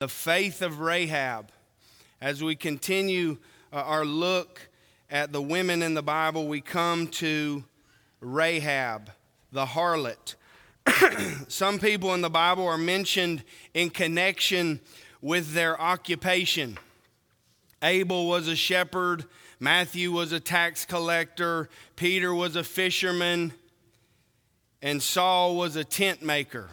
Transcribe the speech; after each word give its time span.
the 0.00 0.08
faith 0.08 0.62
of 0.62 0.80
Rahab. 0.80 1.52
As 2.22 2.42
we 2.42 2.56
continue 2.56 3.36
uh, 3.70 3.76
our 3.76 4.06
look 4.06 4.66
at 5.10 5.30
the 5.30 5.42
women 5.42 5.82
in 5.82 5.92
the 5.92 6.02
Bible, 6.02 6.48
we 6.48 6.62
come 6.62 7.06
to 7.08 7.64
Rahab, 8.22 9.10
the 9.52 9.66
harlot. 9.66 10.36
Some 11.48 11.78
people 11.78 12.14
in 12.14 12.22
the 12.22 12.30
Bible 12.30 12.66
are 12.66 12.78
mentioned 12.78 13.44
in 13.74 13.90
connection 13.90 14.80
with 15.20 15.52
their 15.52 15.78
occupation. 15.78 16.78
Abel 17.82 18.26
was 18.26 18.48
a 18.48 18.56
shepherd, 18.56 19.26
Matthew 19.58 20.12
was 20.12 20.32
a 20.32 20.40
tax 20.40 20.86
collector, 20.86 21.68
Peter 21.96 22.34
was 22.34 22.56
a 22.56 22.64
fisherman, 22.64 23.52
and 24.80 25.02
Saul 25.02 25.56
was 25.56 25.76
a 25.76 25.84
tent 25.84 26.22
maker. 26.22 26.70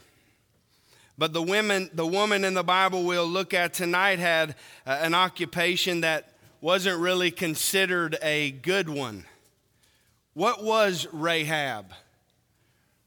But 1.18 1.34
the 1.34 1.42
women, 1.42 1.90
the 1.94 2.06
woman 2.06 2.44
in 2.44 2.54
the 2.54 2.64
Bible 2.64 3.04
we'll 3.04 3.28
look 3.28 3.54
at 3.54 3.74
tonight 3.74 4.20
had 4.20 4.56
uh, 4.86 5.00
an 5.02 5.16
occupation 5.16 6.02
that 6.02 6.34
wasn't 6.62 7.00
really 7.00 7.32
considered 7.32 8.18
a 8.22 8.52
good 8.52 8.88
one. 8.88 9.26
What 10.34 10.64
was 10.64 11.08
Rahab? 11.12 11.94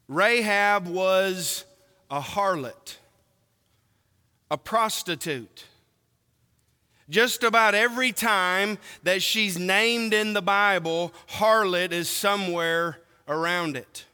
Rahab 0.08 0.88
was 0.88 1.64
a 2.10 2.20
harlot, 2.20 2.96
a 4.50 4.58
prostitute. 4.58 5.66
Just 7.08 7.44
about 7.44 7.74
every 7.74 8.10
time 8.10 8.78
that 9.04 9.22
she's 9.22 9.56
named 9.58 10.14
in 10.14 10.32
the 10.32 10.42
Bible, 10.42 11.12
harlot 11.34 11.92
is 11.92 12.08
somewhere 12.08 12.98
around 13.28 13.76
it. 13.76 14.04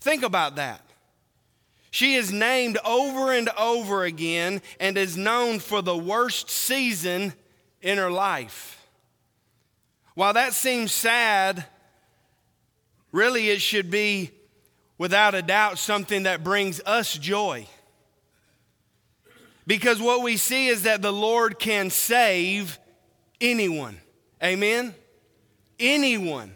Think 0.00 0.22
about 0.22 0.56
that. 0.56 0.85
She 1.96 2.16
is 2.16 2.30
named 2.30 2.76
over 2.84 3.32
and 3.32 3.48
over 3.58 4.04
again 4.04 4.60
and 4.78 4.98
is 4.98 5.16
known 5.16 5.60
for 5.60 5.80
the 5.80 5.96
worst 5.96 6.50
season 6.50 7.32
in 7.80 7.96
her 7.96 8.10
life. 8.10 8.86
While 10.12 10.34
that 10.34 10.52
seems 10.52 10.92
sad, 10.92 11.64
really 13.12 13.48
it 13.48 13.62
should 13.62 13.90
be, 13.90 14.30
without 14.98 15.34
a 15.34 15.40
doubt, 15.40 15.78
something 15.78 16.24
that 16.24 16.44
brings 16.44 16.82
us 16.84 17.16
joy. 17.16 17.66
Because 19.66 19.98
what 19.98 20.22
we 20.22 20.36
see 20.36 20.68
is 20.68 20.82
that 20.82 21.00
the 21.00 21.14
Lord 21.14 21.58
can 21.58 21.88
save 21.88 22.78
anyone. 23.40 23.96
Amen? 24.44 24.94
Anyone. 25.80 26.54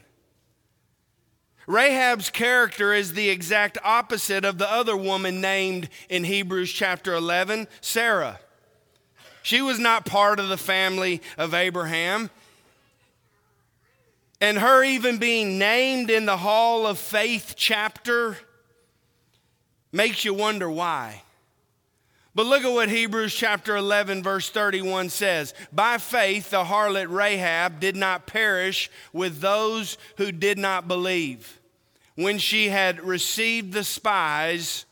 Rahab's 1.71 2.31
character 2.31 2.93
is 2.93 3.13
the 3.13 3.31
exact 3.31 3.79
opposite 3.85 4.45
of 4.45 4.59
the 4.59 4.69
other 4.69 4.97
woman 4.97 5.41
named 5.41 5.89
in 6.09 6.25
Hebrews 6.25 6.73
chapter 6.73 7.15
11, 7.15 7.69
Sarah. 7.81 8.41
She 9.45 9.62
was 9.62 9.79
not 9.79 10.05
part 10.05 10.41
of 10.41 10.49
the 10.49 10.57
family 10.57 11.23
of 11.39 11.55
Abraham. 11.55 12.29
And 14.41 14.59
her 14.59 14.83
even 14.83 15.19
being 15.19 15.61
named 15.61 16.11
in 16.11 16.27
the 16.27 16.39
Hall 16.39 16.89
of 16.89 16.99
Faith 16.99 17.55
chapter 17.57 18.37
makes 19.93 20.25
you 20.25 20.34
wonder 20.34 20.69
why. 20.69 21.23
But 22.34 22.47
look 22.47 22.65
at 22.65 22.73
what 22.73 22.89
Hebrews 22.89 23.33
chapter 23.33 23.77
11, 23.77 24.25
verse 24.25 24.51
31 24.51 25.09
says. 25.11 25.55
By 25.73 25.99
faith, 25.99 26.51
the 26.51 26.65
harlot 26.65 27.15
Rahab 27.15 27.79
did 27.79 27.95
not 27.95 28.27
perish 28.27 28.91
with 29.12 29.41
those 29.41 29.99
who 30.17 30.33
did 30.33 30.59
not 30.59 30.89
believe 30.89 31.59
when 32.23 32.39
she 32.39 32.69
had 32.69 33.03
received 33.03 33.73
the 33.73 33.85
spies 33.85 34.85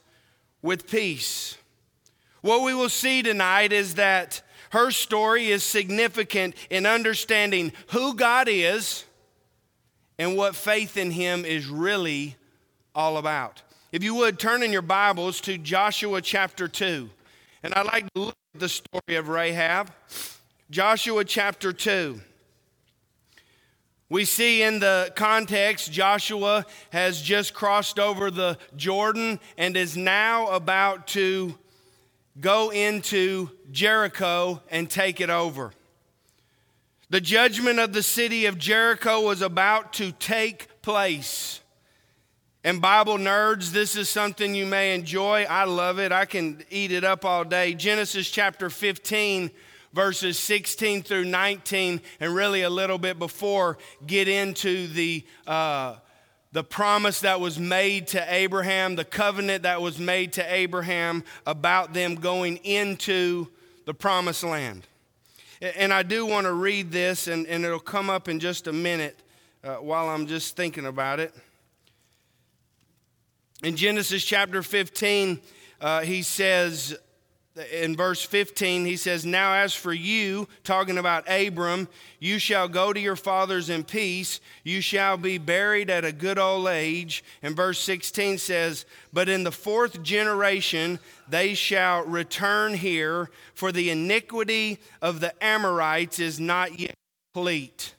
with 0.62 0.90
peace. 0.90 1.56
What 2.40 2.62
we 2.62 2.74
will 2.74 2.88
see 2.88 3.22
tonight 3.22 3.72
is 3.72 3.94
that 3.94 4.42
her 4.70 4.90
story 4.90 5.48
is 5.48 5.62
significant 5.62 6.54
in 6.70 6.86
understanding 6.86 7.72
who 7.88 8.14
God 8.14 8.48
is 8.48 9.04
and 10.18 10.36
what 10.36 10.56
faith 10.56 10.96
in 10.96 11.10
Him 11.10 11.44
is 11.44 11.66
really 11.66 12.36
all 12.94 13.16
about. 13.16 13.62
If 13.92 14.02
you 14.02 14.14
would, 14.16 14.38
turn 14.38 14.62
in 14.62 14.72
your 14.72 14.82
Bibles 14.82 15.40
to 15.42 15.58
Joshua 15.58 16.20
chapter 16.20 16.68
2. 16.68 17.08
And 17.62 17.74
I'd 17.74 17.86
like 17.86 18.12
to 18.14 18.20
look 18.20 18.36
at 18.54 18.60
the 18.60 18.68
story 18.68 19.16
of 19.16 19.28
Rahab. 19.28 19.90
Joshua 20.70 21.24
chapter 21.24 21.72
2. 21.72 22.20
We 24.10 24.24
see 24.24 24.62
in 24.62 24.78
the 24.78 25.12
context, 25.16 25.92
Joshua 25.92 26.64
has 26.90 27.20
just 27.20 27.52
crossed 27.52 27.98
over 27.98 28.30
the 28.30 28.56
Jordan 28.74 29.38
and 29.58 29.76
is 29.76 29.98
now 29.98 30.48
about 30.48 31.08
to 31.08 31.58
go 32.40 32.70
into 32.70 33.50
Jericho 33.70 34.62
and 34.70 34.88
take 34.88 35.20
it 35.20 35.28
over. 35.28 35.72
The 37.10 37.20
judgment 37.20 37.78
of 37.78 37.92
the 37.92 38.02
city 38.02 38.46
of 38.46 38.58
Jericho 38.58 39.20
was 39.20 39.42
about 39.42 39.92
to 39.94 40.12
take 40.12 40.80
place. 40.80 41.60
And 42.64 42.80
Bible 42.80 43.18
nerds, 43.18 43.70
this 43.72 43.94
is 43.94 44.08
something 44.08 44.54
you 44.54 44.66
may 44.66 44.94
enjoy. 44.94 45.44
I 45.44 45.64
love 45.64 45.98
it. 45.98 46.12
I 46.12 46.24
can 46.24 46.64
eat 46.70 46.92
it 46.92 47.04
up 47.04 47.24
all 47.24 47.44
day. 47.44 47.74
Genesis 47.74 48.30
chapter 48.30 48.68
15 48.70 49.50
verses 49.92 50.38
16 50.38 51.02
through 51.02 51.24
19, 51.24 52.00
and 52.20 52.34
really 52.34 52.62
a 52.62 52.70
little 52.70 52.98
bit 52.98 53.18
before, 53.18 53.78
get 54.06 54.28
into 54.28 54.86
the, 54.88 55.24
uh, 55.46 55.96
the 56.52 56.64
promise 56.64 57.20
that 57.20 57.40
was 57.40 57.58
made 57.58 58.06
to 58.08 58.34
Abraham, 58.34 58.96
the 58.96 59.04
covenant 59.04 59.62
that 59.62 59.80
was 59.80 59.98
made 59.98 60.32
to 60.34 60.54
Abraham 60.54 61.24
about 61.46 61.94
them 61.94 62.14
going 62.16 62.56
into 62.58 63.48
the 63.84 63.94
promised 63.94 64.44
land. 64.44 64.86
And 65.60 65.92
I 65.92 66.02
do 66.02 66.24
want 66.24 66.46
to 66.46 66.52
read 66.52 66.92
this, 66.92 67.26
and, 67.26 67.46
and 67.46 67.64
it'll 67.64 67.80
come 67.80 68.10
up 68.10 68.28
in 68.28 68.38
just 68.38 68.66
a 68.66 68.72
minute 68.72 69.18
uh, 69.64 69.76
while 69.76 70.08
I'm 70.08 70.26
just 70.26 70.56
thinking 70.56 70.86
about 70.86 71.18
it. 71.20 71.34
In 73.62 73.74
Genesis 73.74 74.24
chapter 74.24 74.62
15, 74.62 75.40
uh, 75.80 76.02
he 76.02 76.22
says, 76.22 76.96
in 77.72 77.96
verse 77.96 78.22
15, 78.22 78.84
he 78.84 78.96
says, 78.96 79.24
Now 79.26 79.54
as 79.54 79.74
for 79.74 79.92
you, 79.92 80.48
talking 80.64 80.98
about 80.98 81.28
Abram, 81.28 81.88
you 82.20 82.38
shall 82.38 82.68
go 82.68 82.92
to 82.92 83.00
your 83.00 83.16
fathers 83.16 83.68
in 83.70 83.84
peace. 83.84 84.40
You 84.64 84.80
shall 84.80 85.16
be 85.16 85.38
buried 85.38 85.90
at 85.90 86.04
a 86.04 86.12
good 86.12 86.38
old 86.38 86.68
age. 86.68 87.24
And 87.42 87.56
verse 87.56 87.80
16 87.80 88.38
says, 88.38 88.86
But 89.12 89.28
in 89.28 89.44
the 89.44 89.52
fourth 89.52 90.02
generation 90.02 90.98
they 91.28 91.54
shall 91.54 92.04
return 92.04 92.74
here, 92.74 93.30
for 93.54 93.72
the 93.72 93.90
iniquity 93.90 94.78
of 95.02 95.20
the 95.20 95.32
Amorites 95.44 96.18
is 96.18 96.38
not 96.38 96.78
yet 96.78 96.94
complete. 97.34 97.94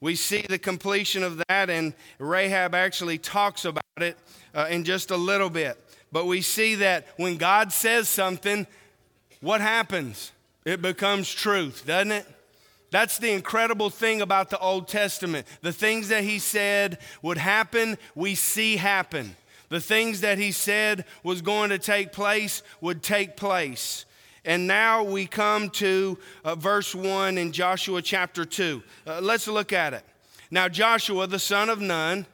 We 0.00 0.14
see 0.14 0.42
the 0.42 0.58
completion 0.58 1.22
of 1.22 1.42
that, 1.48 1.70
and 1.70 1.92
Rahab 2.18 2.74
actually 2.74 3.18
talks 3.18 3.64
about 3.64 3.82
it 3.96 4.16
uh, 4.54 4.66
in 4.70 4.84
just 4.84 5.10
a 5.10 5.16
little 5.16 5.50
bit. 5.50 5.76
But 6.12 6.26
we 6.26 6.40
see 6.40 6.76
that 6.76 7.06
when 7.16 7.36
God 7.36 7.72
says 7.72 8.08
something, 8.08 8.66
what 9.40 9.60
happens? 9.60 10.32
It 10.64 10.82
becomes 10.82 11.32
truth, 11.32 11.84
doesn't 11.86 12.12
it? 12.12 12.26
That's 12.90 13.18
the 13.18 13.32
incredible 13.32 13.90
thing 13.90 14.22
about 14.22 14.50
the 14.50 14.58
Old 14.58 14.88
Testament. 14.88 15.46
The 15.60 15.72
things 15.72 16.08
that 16.08 16.24
he 16.24 16.38
said 16.38 16.98
would 17.22 17.38
happen, 17.38 17.98
we 18.14 18.34
see 18.34 18.76
happen. 18.76 19.36
The 19.68 19.80
things 19.80 20.22
that 20.22 20.38
he 20.38 20.52
said 20.52 21.04
was 21.22 21.42
going 21.42 21.70
to 21.70 21.78
take 21.78 22.12
place 22.12 22.62
would 22.80 23.02
take 23.02 23.36
place. 23.36 24.06
And 24.44 24.66
now 24.66 25.02
we 25.02 25.26
come 25.26 25.68
to 25.70 26.18
uh, 26.42 26.54
verse 26.54 26.94
1 26.94 27.36
in 27.36 27.52
Joshua 27.52 28.00
chapter 28.00 28.46
2. 28.46 28.82
Uh, 29.06 29.20
let's 29.20 29.46
look 29.46 29.74
at 29.74 29.92
it. 29.92 30.04
Now, 30.50 30.68
Joshua, 30.68 31.26
the 31.26 31.38
son 31.38 31.68
of 31.68 31.82
Nun, 31.82 32.24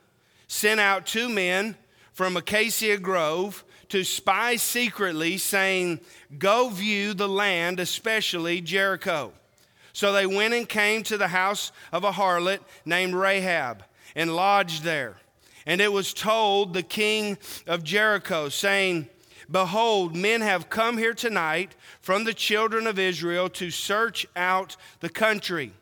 sent 0.47 0.79
out 0.79 1.07
two 1.07 1.29
men 1.29 1.75
from 2.13 2.37
Acacia 2.37 2.99
Grove 2.99 3.65
to 3.95 4.03
spy 4.03 4.57
secretly, 4.57 5.39
saying, 5.39 6.01
Go 6.37 6.69
view 6.69 7.15
the 7.15 7.29
land, 7.29 7.79
especially 7.79 8.61
Jericho. 8.61 9.33
So 9.93 10.13
they 10.13 10.27
went 10.27 10.53
and 10.53 10.69
came 10.69 11.05
to 11.05 11.17
the 11.17 11.29
house 11.29 11.71
of 11.93 12.03
a 12.03 12.11
harlot 12.11 12.59
named 12.85 13.15
Rahab 13.15 13.85
and 14.17 14.35
lodged 14.35 14.83
there. 14.83 15.19
And 15.65 15.81
it 15.81 15.93
was 15.93 16.13
told 16.13 16.75
the 16.75 16.83
king 16.83 17.39
of 17.69 17.85
Jericho, 17.85 18.49
saying, 18.49 19.09
Behold, 19.49 20.17
men 20.17 20.41
have 20.41 20.69
come 20.69 20.99
here 20.99 21.15
tonight 21.15 21.77
from 22.01 22.25
the 22.25 22.35
children 22.35 22.89
of 22.89 22.99
Israel 22.99 23.49
to 23.51 23.71
search 23.71 24.27
out 24.35 24.75
the 24.99 25.09
country. 25.09 25.73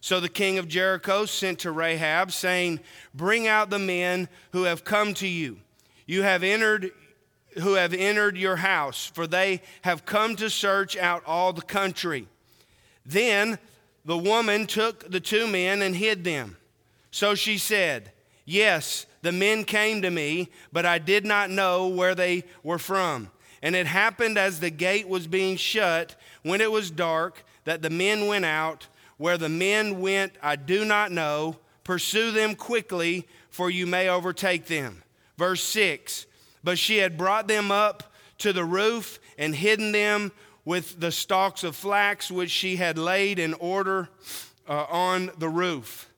So 0.00 0.18
the 0.18 0.28
king 0.28 0.58
of 0.58 0.66
Jericho 0.66 1.24
sent 1.24 1.60
to 1.60 1.70
Rahab, 1.70 2.32
saying, 2.32 2.80
Bring 3.14 3.46
out 3.46 3.70
the 3.70 3.78
men 3.78 4.28
who 4.50 4.64
have 4.64 4.82
come 4.82 5.14
to 5.14 5.28
you. 5.28 5.58
You 6.04 6.22
have 6.22 6.42
entered 6.42 6.90
who 7.58 7.74
have 7.74 7.92
entered 7.92 8.36
your 8.36 8.56
house, 8.56 9.06
for 9.06 9.26
they 9.26 9.62
have 9.82 10.06
come 10.06 10.36
to 10.36 10.48
search 10.48 10.96
out 10.96 11.22
all 11.26 11.52
the 11.52 11.62
country. 11.62 12.28
Then 13.04 13.58
the 14.04 14.18
woman 14.18 14.66
took 14.66 15.10
the 15.10 15.20
two 15.20 15.46
men 15.46 15.82
and 15.82 15.96
hid 15.96 16.24
them. 16.24 16.56
So 17.10 17.34
she 17.34 17.58
said, 17.58 18.12
Yes, 18.44 19.06
the 19.22 19.32
men 19.32 19.64
came 19.64 20.02
to 20.02 20.10
me, 20.10 20.48
but 20.72 20.86
I 20.86 20.98
did 20.98 21.24
not 21.24 21.50
know 21.50 21.88
where 21.88 22.14
they 22.14 22.44
were 22.62 22.78
from. 22.78 23.30
And 23.62 23.76
it 23.76 23.86
happened 23.86 24.38
as 24.38 24.60
the 24.60 24.70
gate 24.70 25.08
was 25.08 25.26
being 25.26 25.56
shut, 25.56 26.16
when 26.42 26.60
it 26.60 26.72
was 26.72 26.90
dark, 26.90 27.44
that 27.64 27.82
the 27.82 27.90
men 27.90 28.26
went 28.26 28.44
out. 28.44 28.86
Where 29.18 29.36
the 29.36 29.50
men 29.50 30.00
went, 30.00 30.32
I 30.42 30.56
do 30.56 30.84
not 30.84 31.12
know. 31.12 31.58
Pursue 31.84 32.30
them 32.30 32.54
quickly, 32.54 33.28
for 33.50 33.70
you 33.70 33.86
may 33.86 34.08
overtake 34.08 34.66
them. 34.66 35.02
Verse 35.36 35.62
6 35.62 36.26
But 36.62 36.78
she 36.78 36.98
had 36.98 37.16
brought 37.16 37.48
them 37.48 37.70
up 37.70 38.12
to 38.38 38.52
the 38.52 38.64
roof 38.64 39.18
and 39.38 39.54
hidden 39.54 39.92
them 39.92 40.32
with 40.64 41.00
the 41.00 41.12
stalks 41.12 41.64
of 41.64 41.74
flax 41.74 42.30
which 42.30 42.50
she 42.50 42.76
had 42.76 42.98
laid 42.98 43.38
in 43.38 43.54
order 43.54 44.08
uh, 44.68 44.86
on 44.88 45.30
the 45.38 45.48
roof. 45.48 46.08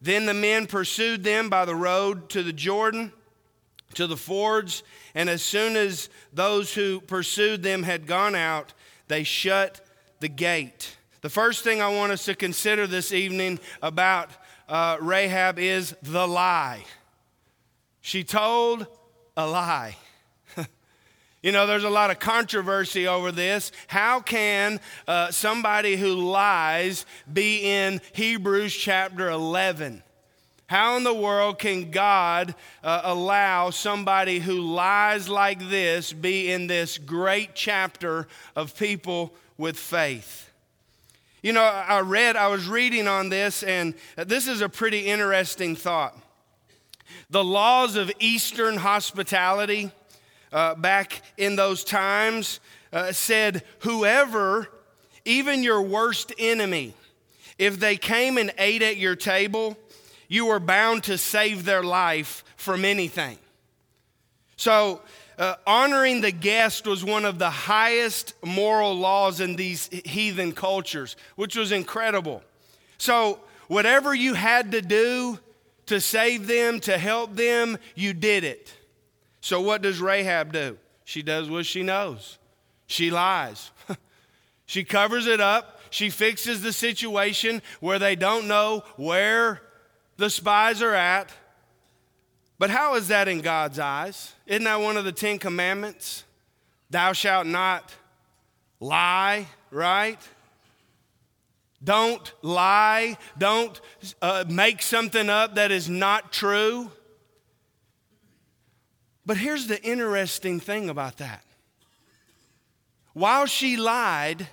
Then 0.00 0.26
the 0.26 0.34
men 0.34 0.66
pursued 0.66 1.22
them 1.22 1.48
by 1.48 1.64
the 1.64 1.76
road 1.76 2.28
to 2.30 2.42
the 2.42 2.52
Jordan, 2.52 3.12
to 3.94 4.06
the 4.06 4.16
fords, 4.16 4.82
and 5.14 5.30
as 5.30 5.42
soon 5.42 5.76
as 5.76 6.08
those 6.32 6.74
who 6.74 7.00
pursued 7.00 7.62
them 7.62 7.84
had 7.84 8.06
gone 8.06 8.34
out, 8.34 8.72
they 9.08 9.22
shut 9.22 9.86
the 10.20 10.28
gate. 10.28 10.96
The 11.20 11.30
first 11.30 11.62
thing 11.62 11.80
I 11.80 11.88
want 11.88 12.10
us 12.10 12.24
to 12.24 12.34
consider 12.34 12.86
this 12.86 13.12
evening 13.12 13.60
about 13.80 14.30
uh, 14.68 14.96
Rahab 15.00 15.58
is 15.58 15.94
the 16.02 16.26
lie. 16.26 16.84
She 18.00 18.24
told 18.24 18.86
a 19.36 19.46
lie. 19.46 19.96
You 21.42 21.50
know, 21.50 21.66
there's 21.66 21.82
a 21.82 21.90
lot 21.90 22.12
of 22.12 22.20
controversy 22.20 23.08
over 23.08 23.32
this. 23.32 23.72
How 23.88 24.20
can 24.20 24.78
uh, 25.08 25.32
somebody 25.32 25.96
who 25.96 26.14
lies 26.14 27.04
be 27.32 27.62
in 27.62 28.00
Hebrews 28.12 28.72
chapter 28.72 29.28
11? 29.28 30.04
How 30.68 30.96
in 30.96 31.02
the 31.02 31.12
world 31.12 31.58
can 31.58 31.90
God 31.90 32.54
uh, 32.84 33.00
allow 33.02 33.70
somebody 33.70 34.38
who 34.38 34.60
lies 34.60 35.28
like 35.28 35.58
this 35.68 36.12
be 36.12 36.52
in 36.52 36.68
this 36.68 36.96
great 36.96 37.56
chapter 37.56 38.28
of 38.54 38.78
people 38.78 39.34
with 39.58 39.76
faith? 39.76 40.48
You 41.42 41.52
know, 41.52 41.62
I 41.62 42.00
read, 42.02 42.36
I 42.36 42.46
was 42.46 42.68
reading 42.68 43.08
on 43.08 43.28
this, 43.30 43.64
and 43.64 43.94
this 44.16 44.46
is 44.46 44.60
a 44.60 44.68
pretty 44.68 45.00
interesting 45.00 45.74
thought. 45.74 46.16
The 47.30 47.44
laws 47.44 47.96
of 47.96 48.10
Eastern 48.20 48.76
hospitality 48.76 49.90
uh, 50.52 50.74
back 50.74 51.22
in 51.36 51.56
those 51.56 51.84
times 51.84 52.60
uh, 52.92 53.12
said, 53.12 53.62
Whoever, 53.80 54.68
even 55.24 55.62
your 55.62 55.82
worst 55.82 56.32
enemy, 56.38 56.94
if 57.58 57.78
they 57.78 57.96
came 57.96 58.38
and 58.38 58.52
ate 58.58 58.82
at 58.82 58.96
your 58.96 59.16
table, 59.16 59.76
you 60.28 60.46
were 60.46 60.60
bound 60.60 61.04
to 61.04 61.18
save 61.18 61.64
their 61.64 61.82
life 61.82 62.44
from 62.56 62.84
anything. 62.84 63.38
So, 64.56 65.00
uh, 65.38 65.54
honoring 65.66 66.20
the 66.20 66.30
guest 66.30 66.86
was 66.86 67.04
one 67.04 67.24
of 67.24 67.38
the 67.38 67.50
highest 67.50 68.34
moral 68.44 68.94
laws 68.94 69.40
in 69.40 69.56
these 69.56 69.88
heathen 70.04 70.52
cultures, 70.52 71.16
which 71.36 71.56
was 71.56 71.72
incredible. 71.72 72.42
So, 72.98 73.40
whatever 73.68 74.14
you 74.14 74.34
had 74.34 74.72
to 74.72 74.82
do 74.82 75.38
to 75.86 76.00
save 76.00 76.46
them, 76.46 76.80
to 76.80 76.98
help 76.98 77.34
them, 77.34 77.78
you 77.94 78.12
did 78.12 78.44
it. 78.44 78.72
So, 79.40 79.60
what 79.60 79.82
does 79.82 80.00
Rahab 80.00 80.52
do? 80.52 80.78
She 81.04 81.22
does 81.22 81.50
what 81.50 81.66
she 81.66 81.82
knows 81.82 82.38
she 82.92 83.10
lies. 83.10 83.70
she 84.66 84.84
covers 84.84 85.26
it 85.26 85.40
up. 85.40 85.80
She 85.90 86.10
fixes 86.10 86.62
the 86.62 86.72
situation 86.72 87.62
where 87.80 87.98
they 87.98 88.16
don't 88.16 88.46
know 88.46 88.84
where 88.96 89.62
the 90.16 90.30
spies 90.30 90.80
are 90.82 90.94
at. 90.94 91.30
But 92.58 92.70
how 92.70 92.94
is 92.94 93.08
that 93.08 93.28
in 93.28 93.40
God's 93.40 93.78
eyes? 93.78 94.32
Isn't 94.46 94.64
that 94.64 94.80
one 94.80 94.96
of 94.96 95.04
the 95.04 95.12
Ten 95.12 95.38
Commandments? 95.38 96.24
Thou 96.90 97.12
shalt 97.12 97.46
not 97.46 97.92
lie, 98.78 99.48
right? 99.70 100.18
Don't 101.82 102.32
lie. 102.42 103.16
Don't 103.38 103.80
uh, 104.20 104.44
make 104.48 104.82
something 104.82 105.28
up 105.28 105.56
that 105.56 105.70
is 105.70 105.88
not 105.88 106.32
true. 106.32 106.90
But 109.24 109.36
here's 109.36 109.66
the 109.66 109.82
interesting 109.82 110.60
thing 110.60 110.88
about 110.88 111.18
that. 111.18 111.44
While 113.14 113.46
she 113.46 113.76
lied, 113.76 114.48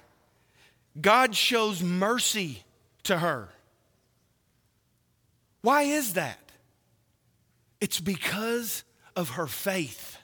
God 0.99 1.35
shows 1.35 1.81
mercy 1.81 2.63
to 3.03 3.17
her. 3.17 3.49
Why 5.61 5.83
is 5.83 6.13
that? 6.13 6.39
It's 7.81 7.99
because 7.99 8.83
of 9.15 9.31
her 9.31 9.47
faith. 9.47 10.17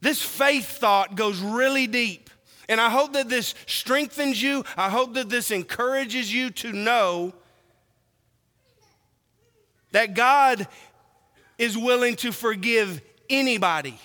This 0.00 0.22
faith 0.22 0.66
thought 0.66 1.14
goes 1.14 1.40
really 1.40 1.86
deep. 1.86 2.29
And 2.70 2.80
I 2.80 2.88
hope 2.88 3.14
that 3.14 3.28
this 3.28 3.56
strengthens 3.66 4.40
you. 4.40 4.64
I 4.76 4.90
hope 4.90 5.14
that 5.14 5.28
this 5.28 5.50
encourages 5.50 6.32
you 6.32 6.50
to 6.50 6.72
know 6.72 7.34
that 9.90 10.14
God 10.14 10.68
is 11.58 11.76
willing 11.76 12.14
to 12.16 12.30
forgive 12.30 13.02
anybody. 13.28 13.98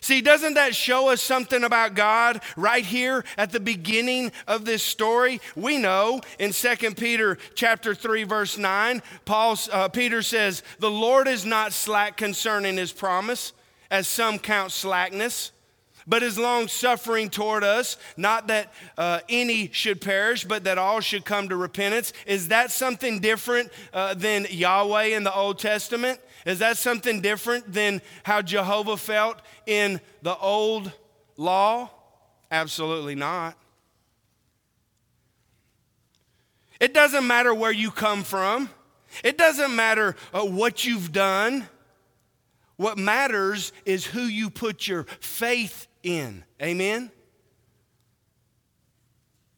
See, 0.00 0.22
doesn't 0.22 0.54
that 0.54 0.74
show 0.74 1.10
us 1.10 1.20
something 1.20 1.62
about 1.62 1.94
God 1.94 2.40
right 2.56 2.84
here 2.84 3.22
at 3.36 3.50
the 3.50 3.60
beginning 3.60 4.32
of 4.48 4.64
this 4.64 4.82
story? 4.82 5.42
We 5.54 5.76
know 5.76 6.22
in 6.38 6.52
2 6.52 6.94
Peter 6.94 7.36
chapter 7.54 7.94
3 7.94 8.24
verse 8.24 8.56
9, 8.56 9.02
Paul 9.26 9.58
uh, 9.72 9.88
Peter 9.88 10.22
says, 10.22 10.62
"The 10.78 10.90
Lord 10.90 11.28
is 11.28 11.44
not 11.44 11.74
slack 11.74 12.16
concerning 12.16 12.78
his 12.78 12.92
promise, 12.92 13.52
as 13.90 14.08
some 14.08 14.38
count 14.38 14.72
slackness, 14.72 15.52
but 16.06 16.22
is 16.22 16.38
long 16.38 16.68
suffering 16.68 17.28
toward 17.28 17.64
us, 17.64 17.96
not 18.16 18.46
that 18.46 18.72
uh, 18.96 19.20
any 19.28 19.68
should 19.72 20.00
perish, 20.00 20.44
but 20.44 20.64
that 20.64 20.78
all 20.78 21.00
should 21.00 21.24
come 21.24 21.48
to 21.48 21.56
repentance. 21.56 22.12
Is 22.26 22.48
that 22.48 22.70
something 22.70 23.18
different 23.18 23.70
uh, 23.92 24.14
than 24.14 24.46
Yahweh 24.50 25.16
in 25.16 25.24
the 25.24 25.34
Old 25.34 25.58
Testament? 25.58 26.20
Is 26.44 26.60
that 26.60 26.76
something 26.76 27.20
different 27.20 27.72
than 27.72 28.00
how 28.22 28.40
Jehovah 28.40 28.96
felt 28.96 29.42
in 29.66 30.00
the 30.22 30.36
old 30.36 30.92
law? 31.36 31.90
Absolutely 32.50 33.16
not. 33.16 33.56
It 36.78 36.94
doesn't 36.94 37.26
matter 37.26 37.52
where 37.52 37.72
you 37.72 37.90
come 37.90 38.22
from. 38.22 38.70
It 39.24 39.38
doesn't 39.38 39.74
matter 39.74 40.14
uh, 40.32 40.42
what 40.42 40.84
you've 40.84 41.10
done. 41.10 41.66
What 42.76 42.98
matters 42.98 43.72
is 43.84 44.04
who 44.04 44.20
you 44.20 44.50
put 44.50 44.86
your 44.86 45.04
faith 45.20 45.88
in. 46.06 46.44
Amen? 46.62 47.10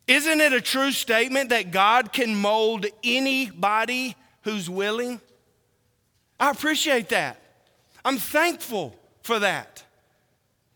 Isn't 0.06 0.40
it 0.40 0.54
a 0.54 0.60
true 0.60 0.90
statement 0.90 1.50
that 1.50 1.70
God 1.70 2.12
can 2.12 2.34
mold 2.34 2.86
anybody 3.04 4.16
who's 4.42 4.68
willing? 4.68 5.20
I 6.40 6.50
appreciate 6.50 7.10
that. 7.10 7.40
I'm 8.04 8.16
thankful 8.16 8.96
for 9.22 9.38
that. 9.40 9.84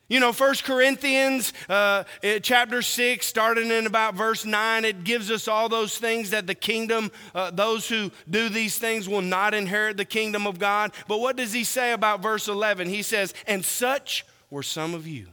You 0.09 0.21
know, 0.21 0.33
1 0.33 0.57
Corinthians 0.65 1.55
uh, 1.71 2.05
chapter 2.43 2.83
6, 2.83 3.25
starting 3.25 3.71
in 3.71 3.87
about 3.87 4.15
verse 4.15 4.45
9, 4.45 4.85
it 4.85 5.05
gives 5.05 5.31
us 5.31 5.49
all 5.49 5.71
those 5.71 5.97
things 5.97 6.31
that 6.31 6.47
the 6.47 6.55
kingdom, 6.55 7.11
uh, 7.35 7.51
those 7.51 7.89
who 7.89 8.11
do 8.29 8.51
these 8.51 8.77
things 8.77 9.09
will 9.09 9.23
not 9.23 9.55
inherit 9.55 9.97
the 9.97 10.05
kingdom 10.05 10.47
of 10.47 10.59
God. 10.59 10.93
But 11.09 11.21
what 11.21 11.37
does 11.37 11.55
he 11.55 11.65
say 11.65 11.93
about 11.93 12.21
verse 12.21 12.49
11? 12.49 12.89
He 12.89 13.01
says, 13.01 13.33
And 13.47 13.65
such 13.65 14.27
were 14.51 14.63
some 14.63 14.93
of 14.93 15.07
you 15.07 15.29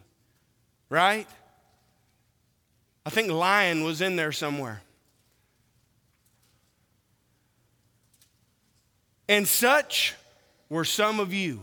right? 0.90 1.28
I 3.06 3.10
think 3.10 3.32
lion 3.32 3.84
was 3.84 4.02
in 4.02 4.16
there 4.16 4.32
somewhere. 4.32 4.82
And 9.28 9.48
such 9.48 10.16
were 10.70 10.86
some 10.86 11.20
of 11.20 11.34
you. 11.34 11.62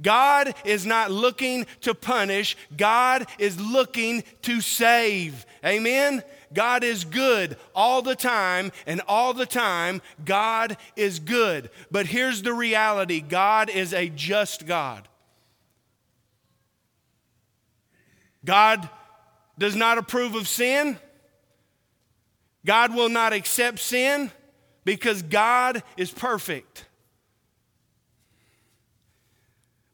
God 0.00 0.54
is 0.64 0.84
not 0.84 1.10
looking 1.10 1.66
to 1.82 1.94
punish, 1.94 2.56
God 2.76 3.26
is 3.38 3.60
looking 3.60 4.24
to 4.42 4.60
save. 4.60 5.46
Amen? 5.64 6.22
God 6.52 6.84
is 6.84 7.04
good 7.04 7.56
all 7.74 8.02
the 8.02 8.16
time, 8.16 8.72
and 8.86 9.00
all 9.08 9.32
the 9.32 9.46
time, 9.46 10.02
God 10.24 10.76
is 10.96 11.18
good. 11.18 11.70
But 11.90 12.06
here's 12.06 12.42
the 12.42 12.52
reality 12.52 13.20
God 13.20 13.70
is 13.70 13.94
a 13.94 14.08
just 14.08 14.66
God. 14.66 15.08
God 18.44 18.88
does 19.58 19.76
not 19.76 19.98
approve 19.98 20.34
of 20.34 20.48
sin. 20.48 20.98
God 22.64 22.94
will 22.94 23.08
not 23.08 23.32
accept 23.32 23.78
sin 23.78 24.30
because 24.84 25.22
God 25.22 25.82
is 25.96 26.10
perfect. 26.10 26.86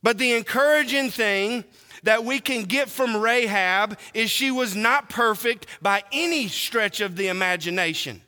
But 0.02 0.18
the 0.18 0.32
encouraging 0.32 1.10
thing 1.10 1.64
that 2.04 2.24
we 2.24 2.38
can 2.38 2.64
get 2.64 2.88
from 2.88 3.16
Rahab 3.16 3.98
is 4.14 4.30
she 4.30 4.50
was 4.50 4.76
not 4.76 5.08
perfect 5.08 5.66
by 5.82 6.04
any 6.12 6.48
stretch 6.48 7.00
of 7.00 7.16
the 7.16 7.28
imagination. 7.28 8.22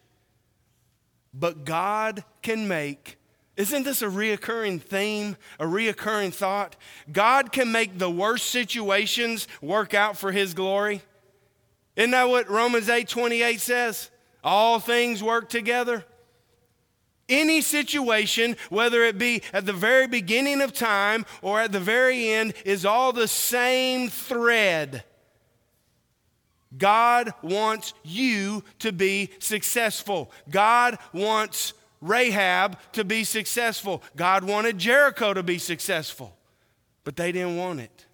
But 1.32 1.64
God 1.64 2.24
can 2.42 2.66
make 2.66 3.16
Isn't 3.56 3.82
this 3.82 4.02
a 4.02 4.06
reoccurring 4.06 4.80
theme, 4.80 5.36
a 5.58 5.64
reoccurring 5.64 6.32
thought? 6.32 6.76
God 7.10 7.52
can 7.52 7.72
make 7.72 7.98
the 7.98 8.10
worst 8.10 8.46
situations 8.46 9.48
work 9.60 9.92
out 9.92 10.16
for 10.16 10.32
his 10.32 10.54
glory. 10.54 11.02
Isn't 11.96 12.12
that 12.12 12.28
what 12.28 12.48
Romans 12.48 12.88
8 12.88 13.08
28 13.08 13.60
says? 13.60 14.10
All 14.42 14.78
things 14.80 15.22
work 15.22 15.48
together. 15.48 16.04
Any 17.28 17.60
situation, 17.60 18.56
whether 18.70 19.04
it 19.04 19.18
be 19.18 19.42
at 19.52 19.66
the 19.66 19.72
very 19.72 20.08
beginning 20.08 20.60
of 20.60 20.72
time 20.72 21.26
or 21.42 21.60
at 21.60 21.70
the 21.70 21.78
very 21.78 22.28
end, 22.28 22.54
is 22.64 22.84
all 22.84 23.12
the 23.12 23.28
same 23.28 24.08
thread. 24.08 25.04
God 26.76 27.32
wants 27.42 27.94
you 28.04 28.64
to 28.80 28.92
be 28.92 29.30
successful. 29.38 30.30
God 30.48 30.98
wants 31.12 31.72
Rahab 32.00 32.78
to 32.92 33.04
be 33.04 33.24
successful. 33.24 34.02
God 34.16 34.44
wanted 34.44 34.78
Jericho 34.78 35.34
to 35.34 35.42
be 35.42 35.58
successful, 35.58 36.36
but 37.04 37.16
they 37.16 37.32
didn't 37.32 37.56
want 37.56 37.80
it. 37.80 38.06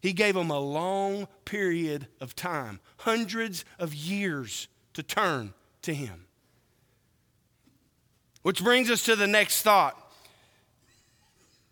He 0.00 0.12
gave 0.12 0.34
them 0.34 0.50
a 0.50 0.58
long 0.58 1.28
period 1.44 2.08
of 2.20 2.34
time, 2.34 2.80
hundreds 2.98 3.64
of 3.78 3.94
years 3.94 4.68
to 4.94 5.02
turn 5.02 5.54
to 5.82 5.94
Him. 5.94 6.26
Which 8.42 8.62
brings 8.62 8.90
us 8.90 9.04
to 9.04 9.14
the 9.14 9.28
next 9.28 9.62
thought. 9.62 9.96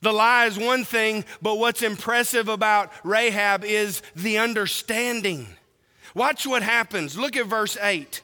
The 0.03 0.13
lie 0.13 0.47
is 0.47 0.57
one 0.57 0.85
thing, 0.85 1.25
but 1.43 1.59
what's 1.59 1.83
impressive 1.83 2.49
about 2.49 2.93
Rahab 3.05 3.65
is 3.65 4.01
the 4.15 4.39
understanding. 4.39 5.47
Watch 6.15 6.47
what 6.47 6.63
happens. 6.63 7.19
Look 7.19 7.37
at 7.37 7.47
verse 7.47 7.77
8. 7.77 8.23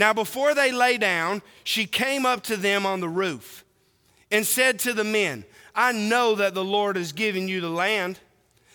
Now, 0.00 0.14
before 0.14 0.54
they 0.54 0.72
lay 0.72 0.96
down, 0.96 1.42
she 1.62 1.84
came 1.84 2.24
up 2.24 2.42
to 2.44 2.56
them 2.56 2.86
on 2.86 3.00
the 3.00 3.08
roof 3.08 3.66
and 4.30 4.46
said 4.46 4.78
to 4.78 4.94
the 4.94 5.04
men, 5.04 5.44
I 5.74 5.92
know 5.92 6.36
that 6.36 6.54
the 6.54 6.64
Lord 6.64 6.96
has 6.96 7.12
given 7.12 7.48
you 7.48 7.60
the 7.60 7.68
land, 7.68 8.18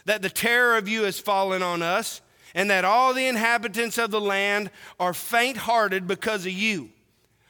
that 0.05 0.21
the 0.21 0.29
terror 0.29 0.77
of 0.77 0.87
you 0.87 1.01
has 1.01 1.19
fallen 1.19 1.63
on 1.63 1.81
us, 1.81 2.21
and 2.53 2.69
that 2.69 2.85
all 2.85 3.11
the 3.11 3.25
inhabitants 3.25 3.97
of 3.97 4.11
the 4.11 4.21
land 4.21 4.69
are 4.99 5.15
faint 5.15 5.57
hearted 5.57 6.05
because 6.05 6.45
of 6.45 6.51
you. 6.51 6.91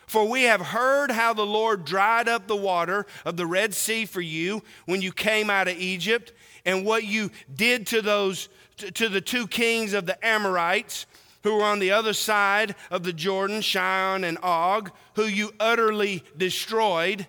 For 0.07 0.25
we 0.25 0.43
have 0.43 0.61
heard 0.61 1.11
how 1.11 1.33
the 1.33 1.45
Lord 1.45 1.83
dried 1.83 2.29
up 2.29 2.47
the 2.47 2.55
water 2.55 3.05
of 3.25 3.35
the 3.35 3.45
Red 3.45 3.73
Sea 3.73 4.05
for 4.05 4.21
you 4.21 4.63
when 4.85 5.01
you 5.01 5.11
came 5.11 5.49
out 5.49 5.67
of 5.67 5.77
Egypt, 5.77 6.31
and 6.63 6.85
what 6.85 7.03
you 7.03 7.29
did 7.53 7.87
to 7.87 8.01
those 8.01 8.47
to 8.77 9.09
the 9.09 9.19
two 9.19 9.47
kings 9.47 9.91
of 9.91 10.05
the 10.05 10.25
Amorites 10.25 11.07
who 11.45 11.57
were 11.57 11.63
on 11.63 11.77
the 11.77 11.91
other 11.91 12.11
side 12.11 12.73
of 12.89 13.03
the 13.03 13.13
Jordan, 13.13 13.61
Sihon 13.61 14.23
and 14.23 14.39
Og, 14.41 14.91
who 15.13 15.25
you 15.25 15.53
utterly 15.59 16.23
destroyed. 16.35 17.27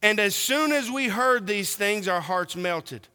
And 0.00 0.18
as 0.18 0.34
soon 0.34 0.72
as 0.72 0.90
we 0.90 1.08
heard 1.08 1.46
these 1.46 1.76
things, 1.76 2.08
our 2.08 2.22
hearts 2.22 2.56
melted. 2.56 3.08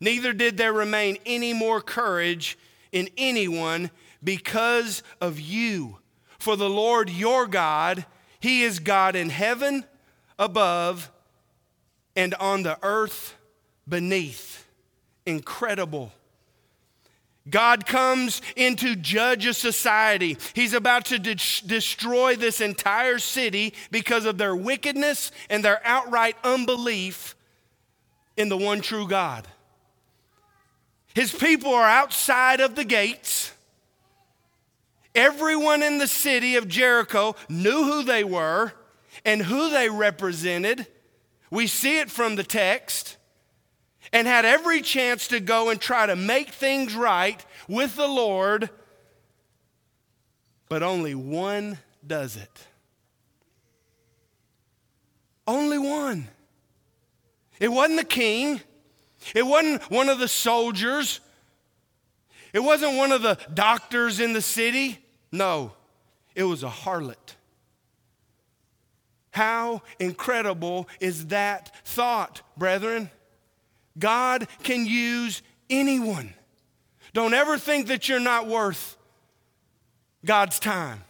Neither 0.00 0.32
did 0.32 0.56
there 0.56 0.72
remain 0.72 1.16
any 1.24 1.52
more 1.52 1.80
courage 1.80 2.58
in 2.90 3.08
anyone 3.16 3.92
because 4.24 5.04
of 5.20 5.38
you. 5.38 5.98
For 6.40 6.56
the 6.56 6.68
Lord 6.68 7.08
your 7.08 7.46
God, 7.46 8.04
He 8.40 8.64
is 8.64 8.80
God 8.80 9.14
in 9.14 9.30
heaven 9.30 9.84
above 10.40 11.08
and 12.16 12.34
on 12.34 12.64
the 12.64 12.80
earth 12.82 13.36
beneath. 13.88 14.66
Incredible 15.24 16.12
God 17.50 17.86
comes 17.86 18.40
in 18.54 18.76
to 18.76 18.94
judge 18.94 19.46
a 19.46 19.54
society. 19.54 20.38
He's 20.54 20.74
about 20.74 21.06
to 21.06 21.18
de- 21.18 21.34
destroy 21.66 22.36
this 22.36 22.60
entire 22.60 23.18
city 23.18 23.74
because 23.90 24.26
of 24.26 24.38
their 24.38 24.54
wickedness 24.54 25.32
and 25.50 25.64
their 25.64 25.80
outright 25.84 26.36
unbelief 26.44 27.34
in 28.36 28.48
the 28.48 28.56
one 28.56 28.80
true 28.80 29.08
God. 29.08 29.48
His 31.14 31.32
people 31.32 31.74
are 31.74 31.88
outside 31.88 32.60
of 32.60 32.74
the 32.74 32.84
gates. 32.84 33.52
Everyone 35.14 35.82
in 35.82 35.98
the 35.98 36.06
city 36.06 36.56
of 36.56 36.68
Jericho 36.68 37.36
knew 37.48 37.84
who 37.84 38.02
they 38.02 38.24
were 38.24 38.72
and 39.24 39.42
who 39.42 39.68
they 39.68 39.90
represented. 39.90 40.86
We 41.50 41.66
see 41.66 41.98
it 41.98 42.10
from 42.10 42.36
the 42.36 42.44
text 42.44 43.16
and 44.12 44.26
had 44.26 44.44
every 44.44 44.82
chance 44.82 45.28
to 45.28 45.40
go 45.40 45.70
and 45.70 45.80
try 45.80 46.06
to 46.06 46.16
make 46.16 46.50
things 46.50 46.94
right 46.94 47.44
with 47.66 47.96
the 47.96 48.06
Lord, 48.06 48.68
but 50.68 50.82
only 50.82 51.14
one 51.14 51.78
does 52.06 52.36
it. 52.36 52.66
Only 55.46 55.78
one. 55.78 56.28
It 57.58 57.68
wasn't 57.68 57.98
the 57.98 58.04
king, 58.04 58.60
it 59.34 59.46
wasn't 59.46 59.82
one 59.90 60.08
of 60.08 60.18
the 60.18 60.28
soldiers, 60.28 61.20
it 62.52 62.60
wasn't 62.60 62.96
one 62.96 63.12
of 63.12 63.22
the 63.22 63.38
doctors 63.52 64.20
in 64.20 64.32
the 64.32 64.42
city. 64.42 64.98
No, 65.30 65.72
it 66.34 66.44
was 66.44 66.62
a 66.62 66.68
harlot. 66.68 67.36
How 69.30 69.80
incredible 69.98 70.88
is 71.00 71.28
that 71.28 71.74
thought, 71.86 72.42
brethren? 72.56 73.10
God 73.98 74.48
can 74.62 74.86
use 74.86 75.42
anyone. 75.68 76.34
Don't 77.12 77.34
ever 77.34 77.58
think 77.58 77.88
that 77.88 78.08
you're 78.08 78.20
not 78.20 78.46
worth 78.46 78.96
God's 80.24 80.58
time. 80.58 81.02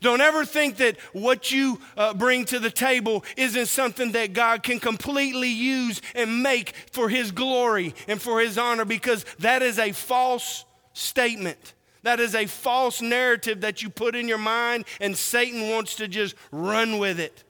Don't 0.00 0.20
ever 0.20 0.44
think 0.44 0.76
that 0.76 0.98
what 1.12 1.50
you 1.50 1.80
uh, 1.96 2.14
bring 2.14 2.44
to 2.46 2.60
the 2.60 2.70
table 2.70 3.24
isn't 3.36 3.66
something 3.66 4.12
that 4.12 4.32
God 4.32 4.62
can 4.62 4.78
completely 4.78 5.48
use 5.48 6.00
and 6.14 6.42
make 6.42 6.74
for 6.92 7.08
His 7.08 7.32
glory 7.32 7.94
and 8.06 8.22
for 8.22 8.40
His 8.40 8.56
honor 8.56 8.84
because 8.84 9.24
that 9.40 9.62
is 9.62 9.78
a 9.78 9.90
false 9.90 10.64
statement. 10.92 11.74
That 12.02 12.20
is 12.20 12.34
a 12.34 12.46
false 12.46 13.02
narrative 13.02 13.62
that 13.62 13.82
you 13.82 13.90
put 13.90 14.14
in 14.14 14.28
your 14.28 14.38
mind, 14.38 14.86
and 15.00 15.14
Satan 15.16 15.68
wants 15.68 15.96
to 15.96 16.08
just 16.08 16.34
run 16.50 16.98
with 16.98 17.20
it 17.20 17.44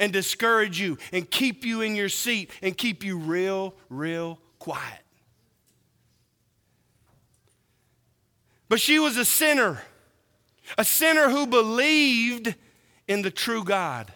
and 0.00 0.12
discourage 0.12 0.80
you 0.80 0.98
and 1.12 1.30
keep 1.30 1.64
you 1.64 1.82
in 1.82 1.94
your 1.94 2.08
seat 2.08 2.50
and 2.62 2.76
keep 2.76 3.04
you 3.04 3.18
real, 3.18 3.74
real 3.88 4.40
quiet. 4.58 5.04
But 8.68 8.80
she 8.80 8.98
was 8.98 9.16
a 9.16 9.24
sinner, 9.24 9.82
a 10.78 10.84
sinner 10.84 11.28
who 11.28 11.46
believed 11.46 12.54
in 13.06 13.22
the 13.22 13.30
true 13.30 13.62
God. 13.62 14.12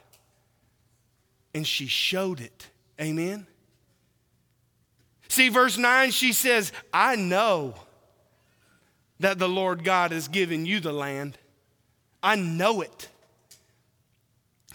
And 1.53 1.67
she 1.67 1.87
showed 1.87 2.41
it. 2.41 2.69
Amen. 3.01 3.47
See, 5.29 5.49
verse 5.49 5.77
9, 5.77 6.11
she 6.13 6.33
says, 6.33 6.73
I 6.93 7.17
know 7.17 7.75
that 9.21 9.39
the 9.39 9.49
Lord 9.49 9.85
God 9.85 10.13
has 10.13 10.29
given 10.29 10.67
you 10.67 10.81
the 10.81 10.93
land. 10.93 11.39
I 12.23 12.37
know 12.37 12.81
it. 12.81 13.09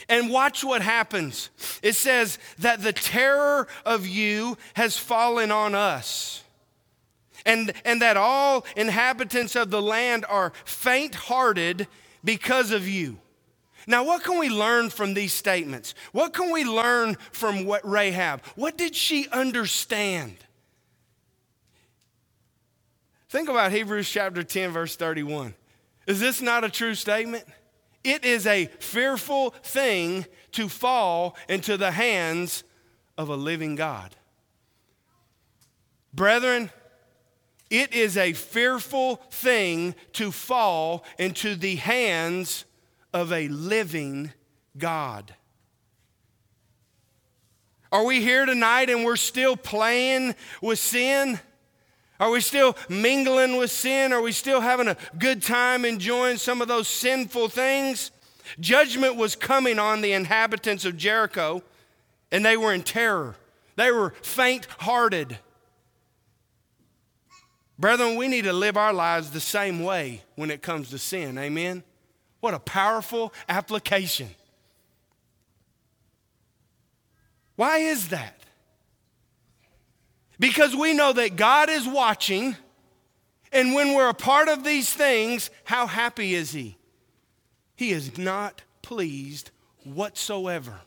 And 0.08 0.29
watch 0.29 0.63
what 0.63 0.82
happens. 0.82 1.50
It 1.84 1.96
says 1.96 2.39
that 2.60 2.82
the 2.82 2.94
terror 2.94 3.68
of 3.86 4.08
you 4.08 4.58
has 4.75 4.98
fallen 4.98 5.51
on 5.51 5.75
us. 5.75 6.44
And, 7.46 7.74
and 7.86 8.01
that 8.01 8.18
all 8.18 8.65
inhabitants 8.75 9.56
of 9.56 9.72
the 9.72 9.82
land 9.82 10.25
are 10.27 10.53
faint 10.65 11.15
hearted 11.15 11.88
because 12.24 12.72
of 12.72 12.88
you. 12.88 13.20
Now, 13.88 14.03
what 14.03 14.24
can 14.24 14.38
we 14.38 14.50
learn 14.50 14.89
from 14.89 15.15
these 15.15 15.34
statements? 15.34 15.96
What 16.12 16.34
can 16.34 16.51
we 16.51 16.63
learn 16.63 17.18
from 17.32 17.65
what 17.65 17.88
Rahab? 17.89 18.44
What 18.56 18.77
did 18.77 18.96
she 18.96 19.27
understand? 19.29 20.36
Think 23.29 23.50
about 23.50 23.72
Hebrews 23.72 24.10
chapter 24.10 24.44
10, 24.44 24.72
verse 24.72 24.96
31. 24.96 25.56
Is 26.08 26.20
this 26.20 26.41
not 26.41 26.63
a 26.63 26.70
true 26.70 26.96
statement? 26.96 27.46
It 28.09 28.25
is 28.25 28.47
a 28.47 28.65
fearful 28.79 29.51
thing 29.61 30.25
to 30.53 30.67
fall 30.67 31.37
into 31.47 31.77
the 31.77 31.91
hands 31.91 32.63
of 33.19 33.29
a 33.29 33.35
living 33.35 33.75
God. 33.75 34.15
Brethren, 36.11 36.71
it 37.69 37.93
is 37.93 38.17
a 38.17 38.33
fearful 38.33 39.17
thing 39.29 39.93
to 40.13 40.31
fall 40.31 41.03
into 41.19 41.53
the 41.53 41.75
hands 41.75 42.65
of 43.13 43.31
a 43.31 43.47
living 43.47 44.33
God. 44.75 45.35
Are 47.91 48.05
we 48.05 48.21
here 48.21 48.47
tonight 48.47 48.89
and 48.89 49.05
we're 49.05 49.17
still 49.17 49.55
playing 49.55 50.33
with 50.63 50.79
sin? 50.79 51.39
Are 52.19 52.29
we 52.29 52.41
still 52.41 52.75
mingling 52.89 53.55
with 53.55 53.71
sin? 53.71 54.11
Are 54.11 54.21
we 54.21 54.33
still 54.33 54.59
having 54.59 54.89
a 54.89 54.97
good 55.17 55.41
time 55.41 55.85
enjoying 55.85 56.38
some 56.38 56.61
of 56.61 56.67
those 56.67 56.88
sinful 56.88 57.49
things? 57.49 58.11
Judgment 58.59 59.15
was 59.15 59.35
coming 59.35 59.79
on 59.79 60.01
the 60.01 60.11
inhabitants 60.11 60.83
of 60.83 60.97
Jericho, 60.97 61.63
and 62.31 62.45
they 62.45 62.57
were 62.57 62.73
in 62.73 62.83
terror. 62.83 63.35
They 63.75 63.91
were 63.91 64.13
faint 64.21 64.67
hearted. 64.79 65.39
Brethren, 67.77 68.17
we 68.17 68.27
need 68.27 68.43
to 68.43 68.53
live 68.53 68.75
our 68.75 68.91
lives 68.91 69.31
the 69.31 69.39
same 69.39 69.81
way 69.83 70.21
when 70.35 70.51
it 70.51 70.61
comes 70.61 70.89
to 70.89 70.97
sin. 70.97 71.38
Amen? 71.38 71.83
What 72.41 72.53
a 72.53 72.59
powerful 72.59 73.33
application. 73.47 74.29
Why 77.55 77.77
is 77.77 78.09
that? 78.09 78.38
Because 80.39 80.75
we 80.75 80.93
know 80.93 81.12
that 81.13 81.36
God 81.36 81.69
is 81.69 81.86
watching, 81.88 82.55
and 83.51 83.74
when 83.74 83.93
we're 83.93 84.10
a 84.10 84.13
part 84.13 84.48
of 84.48 84.63
these 84.63 84.91
things, 84.91 85.50
how 85.65 85.86
happy 85.86 86.34
is 86.34 86.51
He? 86.51 86.77
He 87.75 87.91
is 87.91 88.17
not 88.17 88.62
pleased 88.81 89.51
whatsoever. 89.84 90.81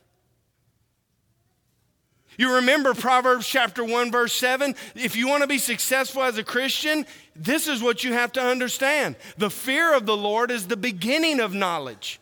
You 2.38 2.54
remember 2.56 2.94
Proverbs 2.94 3.47
chapter 3.47 3.85
1, 3.85 4.11
verse 4.11 4.32
7? 4.32 4.75
If 4.94 5.16
you 5.16 5.28
want 5.28 5.42
to 5.42 5.47
be 5.47 5.59
successful 5.59 6.23
as 6.23 6.38
a 6.38 6.44
Christian, 6.44 7.04
this 7.37 7.68
is 7.68 7.82
what 7.82 8.04
you 8.04 8.14
have 8.14 8.32
to 8.32 8.42
understand. 8.42 9.16
The 9.37 9.50
fear 9.50 9.94
of 9.94 10.06
the 10.06 10.16
Lord 10.16 10.50
is 10.50 10.66
the 10.66 10.76
beginning 10.76 11.40
of 11.40 11.52
knowledge. 11.52 12.21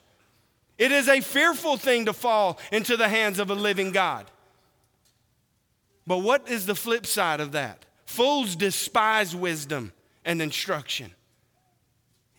It 0.78 0.90
is 0.90 1.08
a 1.08 1.20
fearful 1.20 1.76
thing 1.76 2.06
to 2.06 2.12
fall 2.12 2.58
into 2.72 2.96
the 2.96 3.08
hands 3.08 3.38
of 3.38 3.50
a 3.50 3.54
living 3.54 3.92
God. 3.92 4.26
But 6.06 6.18
what 6.18 6.48
is 6.48 6.66
the 6.66 6.74
flip 6.74 7.06
side 7.06 7.40
of 7.40 7.52
that? 7.52 7.84
Fools 8.06 8.56
despise 8.56 9.36
wisdom 9.36 9.92
and 10.24 10.42
instruction. 10.42 11.12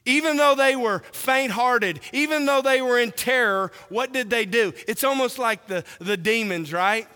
Even 0.05 0.37
though 0.37 0.55
they 0.55 0.75
were 0.75 0.99
faint 1.11 1.51
hearted, 1.51 1.99
even 2.11 2.45
though 2.45 2.61
they 2.61 2.81
were 2.81 2.99
in 2.99 3.11
terror, 3.11 3.71
what 3.89 4.11
did 4.11 4.29
they 4.29 4.45
do? 4.45 4.73
It's 4.87 5.03
almost 5.03 5.37
like 5.37 5.67
the, 5.67 5.83
the 5.99 6.17
demons, 6.17 6.73
right? 6.73 7.07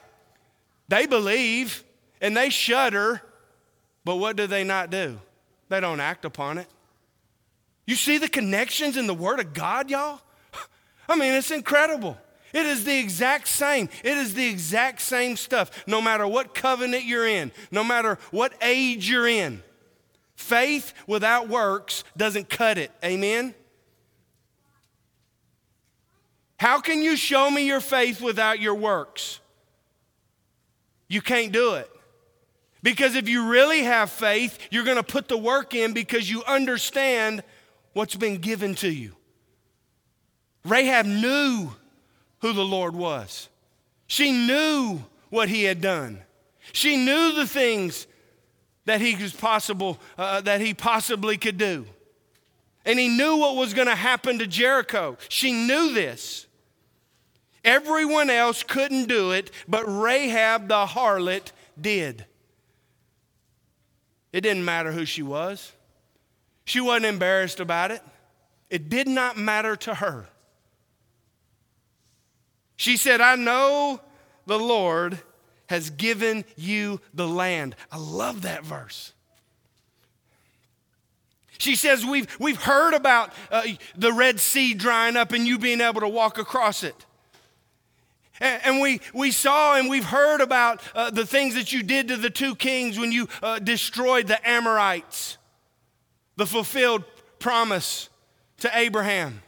They 0.88 1.08
believe 1.08 1.84
and 2.22 2.38
they 2.38 2.50
shudder, 2.50 3.22
but 4.04 4.18
what 4.18 4.36
do 4.36 4.46
they 4.46 4.64
not 4.64 4.92
do? 4.92 5.20
They 5.70 5.80
don't 5.80 6.00
act 6.00 6.26
upon 6.26 6.60
it. 6.60 6.68
You 7.88 7.96
see 7.96 8.18
the 8.18 8.28
connections 8.28 8.98
in 8.98 9.08
the 9.08 9.14
Word 9.14 9.40
of 9.40 9.54
God, 9.54 9.90
y'all? 9.90 10.22
I 11.10 11.16
mean, 11.16 11.34
it's 11.34 11.52
incredible. 11.52 12.18
It 12.56 12.66
is 12.66 12.86
the 12.86 12.98
exact 12.98 13.50
same. 13.50 13.90
It 14.02 14.18
is 14.18 14.34
the 14.34 14.48
exact 14.48 15.02
same 15.02 15.36
stuff, 15.36 15.84
no 15.86 16.02
matter 16.02 16.26
what 16.26 16.56
covenant 16.56 17.04
you're 17.04 17.28
in, 17.28 17.52
no 17.70 17.84
matter 17.84 18.18
what 18.32 18.54
age 18.62 19.10
you're 19.10 19.28
in. 19.28 19.62
Faith 20.38 20.94
without 21.06 21.50
works 21.50 22.06
doesn't 22.16 22.50
cut 22.50 22.78
it. 22.78 22.92
Amen? 23.04 23.54
How 26.58 26.80
can 26.80 27.02
you 27.02 27.18
show 27.18 27.52
me 27.52 27.68
your 27.68 27.82
faith 27.82 28.22
without 28.22 28.62
your 28.62 28.76
works? 28.76 29.42
You 31.10 31.22
can't 31.22 31.52
do 31.52 31.74
it. 31.74 31.92
Because 32.82 33.16
if 33.16 33.28
you 33.28 33.50
really 33.50 33.84
have 33.84 34.10
faith, 34.10 34.58
you're 34.72 34.86
going 34.86 34.96
to 34.96 35.04
put 35.04 35.28
the 35.28 35.38
work 35.38 35.74
in 35.74 35.92
because 35.92 36.32
you 36.32 36.42
understand 36.46 37.44
what's 37.92 38.16
been 38.16 38.38
given 38.38 38.76
to 38.76 38.90
you. 38.90 39.14
Rahab 40.64 41.06
knew 41.06 41.72
who 42.40 42.54
the 42.54 42.66
Lord 42.66 42.96
was, 42.96 43.50
she 44.08 44.32
knew 44.32 45.04
what 45.30 45.50
he 45.50 45.64
had 45.64 45.82
done, 45.82 46.22
she 46.72 46.98
knew 46.98 47.34
the 47.34 47.48
things 47.48 48.08
that 48.86 49.02
he 49.02 49.16
was 49.16 49.34
possible 49.34 50.00
uh, 50.18 50.42
that 50.42 50.62
he 50.62 50.74
possibly 50.74 51.38
could 51.38 51.58
do. 51.58 51.86
And 52.86 53.00
he 53.00 53.08
knew 53.08 53.38
what 53.38 53.56
was 53.56 53.74
going 53.74 53.88
to 53.88 53.96
happen 53.96 54.38
to 54.40 54.48
Jericho. 54.48 55.18
She 55.28 55.52
knew 55.52 55.94
this. 55.94 56.46
Everyone 57.64 58.30
else 58.30 58.62
couldn't 58.62 59.08
do 59.08 59.32
it, 59.32 59.50
but 59.68 59.84
Rahab 59.88 60.68
the 60.68 60.86
harlot 60.86 61.52
did. 61.80 62.26
It 64.32 64.42
didn't 64.42 64.66
matter 64.66 64.92
who 64.92 65.06
she 65.06 65.24
was. 65.24 65.72
She 66.66 66.80
wasn't 66.80 67.06
embarrassed 67.06 67.60
about 67.60 67.90
it. 67.90 68.02
It 68.70 68.90
did 68.90 69.08
not 69.08 69.38
matter 69.38 69.76
to 69.78 69.96
her. 69.96 70.28
She 72.76 72.98
said, 72.98 73.22
I 73.22 73.36
know 73.36 74.02
the 74.46 74.60
Lord 74.60 75.20
has 75.68 75.90
given 75.90 76.46
you 76.56 77.02
the 77.14 77.28
land. 77.28 77.76
I 77.92 77.98
love 77.98 78.44
that 78.44 78.64
verse. 78.64 79.14
She 81.58 81.76
says, 81.76 82.06
We've, 82.06 82.28
we've 82.40 82.62
heard 82.62 82.94
about 82.94 83.34
uh, 83.50 83.64
the 83.96 84.12
Red 84.12 84.40
Sea 84.40 84.74
drying 84.74 85.16
up 85.16 85.32
and 85.32 85.48
you 85.48 85.58
being 85.58 85.82
able 85.82 86.02
to 86.02 86.08
walk 86.08 86.38
across 86.38 86.84
it. 86.84 87.06
And 88.42 88.82
we, 88.82 89.00
we 89.14 89.32
saw 89.32 89.78
and 89.78 89.90
we've 89.90 90.04
heard 90.04 90.42
about 90.42 90.82
uh, 90.94 91.10
the 91.10 91.26
things 91.26 91.56
that 91.56 91.72
you 91.72 91.84
did 91.84 92.10
to 92.10 92.18
the 92.18 92.30
two 92.30 92.54
kings 92.54 93.00
when 93.00 93.14
you 93.14 93.30
uh, 93.42 93.60
destroyed 93.60 94.28
the 94.28 94.48
Amorites, 94.48 95.38
the 96.36 96.46
fulfilled 96.46 97.06
promise 97.40 98.10
to 98.58 98.78
Abraham. 98.78 99.42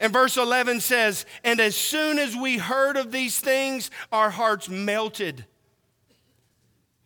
And 0.00 0.12
verse 0.14 0.38
11 0.38 0.80
says, 0.80 1.26
And 1.44 1.60
as 1.60 1.76
soon 1.76 2.18
as 2.18 2.34
we 2.34 2.56
heard 2.56 2.96
of 2.96 3.12
these 3.12 3.38
things, 3.38 3.90
our 4.10 4.30
hearts 4.30 4.68
melted. 4.68 5.44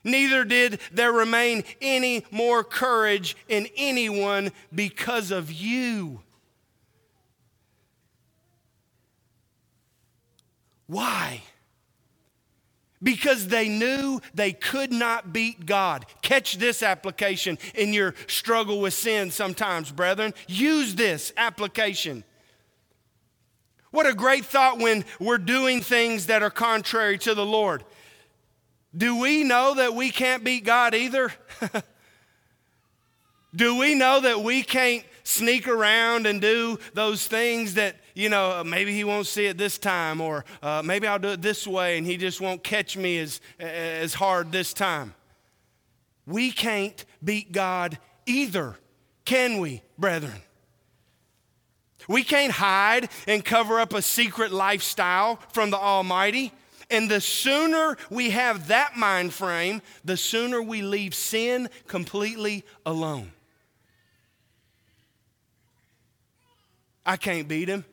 Neither 0.04 0.44
did 0.44 0.80
there 0.92 1.12
remain 1.12 1.64
any 1.80 2.24
more 2.30 2.62
courage 2.62 3.36
in 3.48 3.66
anyone 3.76 4.52
because 4.72 5.32
of 5.32 5.50
you. 5.50 6.20
Why? 10.86 11.42
Because 13.02 13.48
they 13.48 13.68
knew 13.68 14.20
they 14.34 14.52
could 14.52 14.92
not 14.92 15.32
beat 15.32 15.66
God. 15.66 16.06
Catch 16.22 16.58
this 16.58 16.82
application 16.82 17.58
in 17.74 17.92
your 17.92 18.14
struggle 18.28 18.80
with 18.80 18.94
sin 18.94 19.30
sometimes, 19.30 19.90
brethren. 19.90 20.34
Use 20.46 20.94
this 20.94 21.32
application. 21.36 22.24
What 23.94 24.06
a 24.06 24.12
great 24.12 24.44
thought 24.44 24.78
when 24.78 25.04
we're 25.20 25.38
doing 25.38 25.80
things 25.80 26.26
that 26.26 26.42
are 26.42 26.50
contrary 26.50 27.16
to 27.18 27.32
the 27.32 27.46
Lord. 27.46 27.84
Do 28.96 29.20
we 29.20 29.44
know 29.44 29.74
that 29.74 29.94
we 29.94 30.10
can't 30.10 30.42
beat 30.42 30.64
God 30.64 30.96
either? 30.96 31.32
Do 33.54 33.78
we 33.78 33.94
know 33.94 34.20
that 34.22 34.40
we 34.40 34.64
can't 34.64 35.04
sneak 35.22 35.68
around 35.68 36.26
and 36.26 36.40
do 36.40 36.80
those 36.94 37.28
things 37.28 37.74
that, 37.74 37.94
you 38.14 38.28
know, 38.28 38.64
maybe 38.64 38.92
he 38.92 39.04
won't 39.04 39.28
see 39.28 39.46
it 39.46 39.58
this 39.58 39.78
time, 39.78 40.20
or 40.20 40.44
uh, 40.60 40.82
maybe 40.84 41.06
I'll 41.06 41.20
do 41.20 41.28
it 41.28 41.40
this 41.40 41.64
way 41.64 41.96
and 41.96 42.04
he 42.04 42.16
just 42.16 42.40
won't 42.40 42.64
catch 42.64 42.96
me 42.96 43.20
as, 43.20 43.40
as 43.60 44.12
hard 44.14 44.50
this 44.50 44.74
time. 44.74 45.14
We 46.26 46.50
can't 46.50 47.04
beat 47.22 47.52
God 47.52 47.98
either, 48.26 48.74
can 49.24 49.60
we, 49.60 49.82
brethren? 49.96 50.42
We 52.08 52.22
can't 52.22 52.52
hide 52.52 53.08
and 53.26 53.44
cover 53.44 53.80
up 53.80 53.92
a 53.92 54.02
secret 54.02 54.52
lifestyle 54.52 55.36
from 55.52 55.70
the 55.70 55.78
Almighty. 55.78 56.52
And 56.90 57.10
the 57.10 57.20
sooner 57.20 57.96
we 58.10 58.30
have 58.30 58.68
that 58.68 58.96
mind 58.96 59.32
frame, 59.32 59.82
the 60.04 60.16
sooner 60.16 60.60
we 60.62 60.82
leave 60.82 61.14
sin 61.14 61.68
completely 61.86 62.64
alone. 62.84 63.32
I 67.06 67.16
can't 67.16 67.48
beat 67.48 67.68
him. 67.68 67.84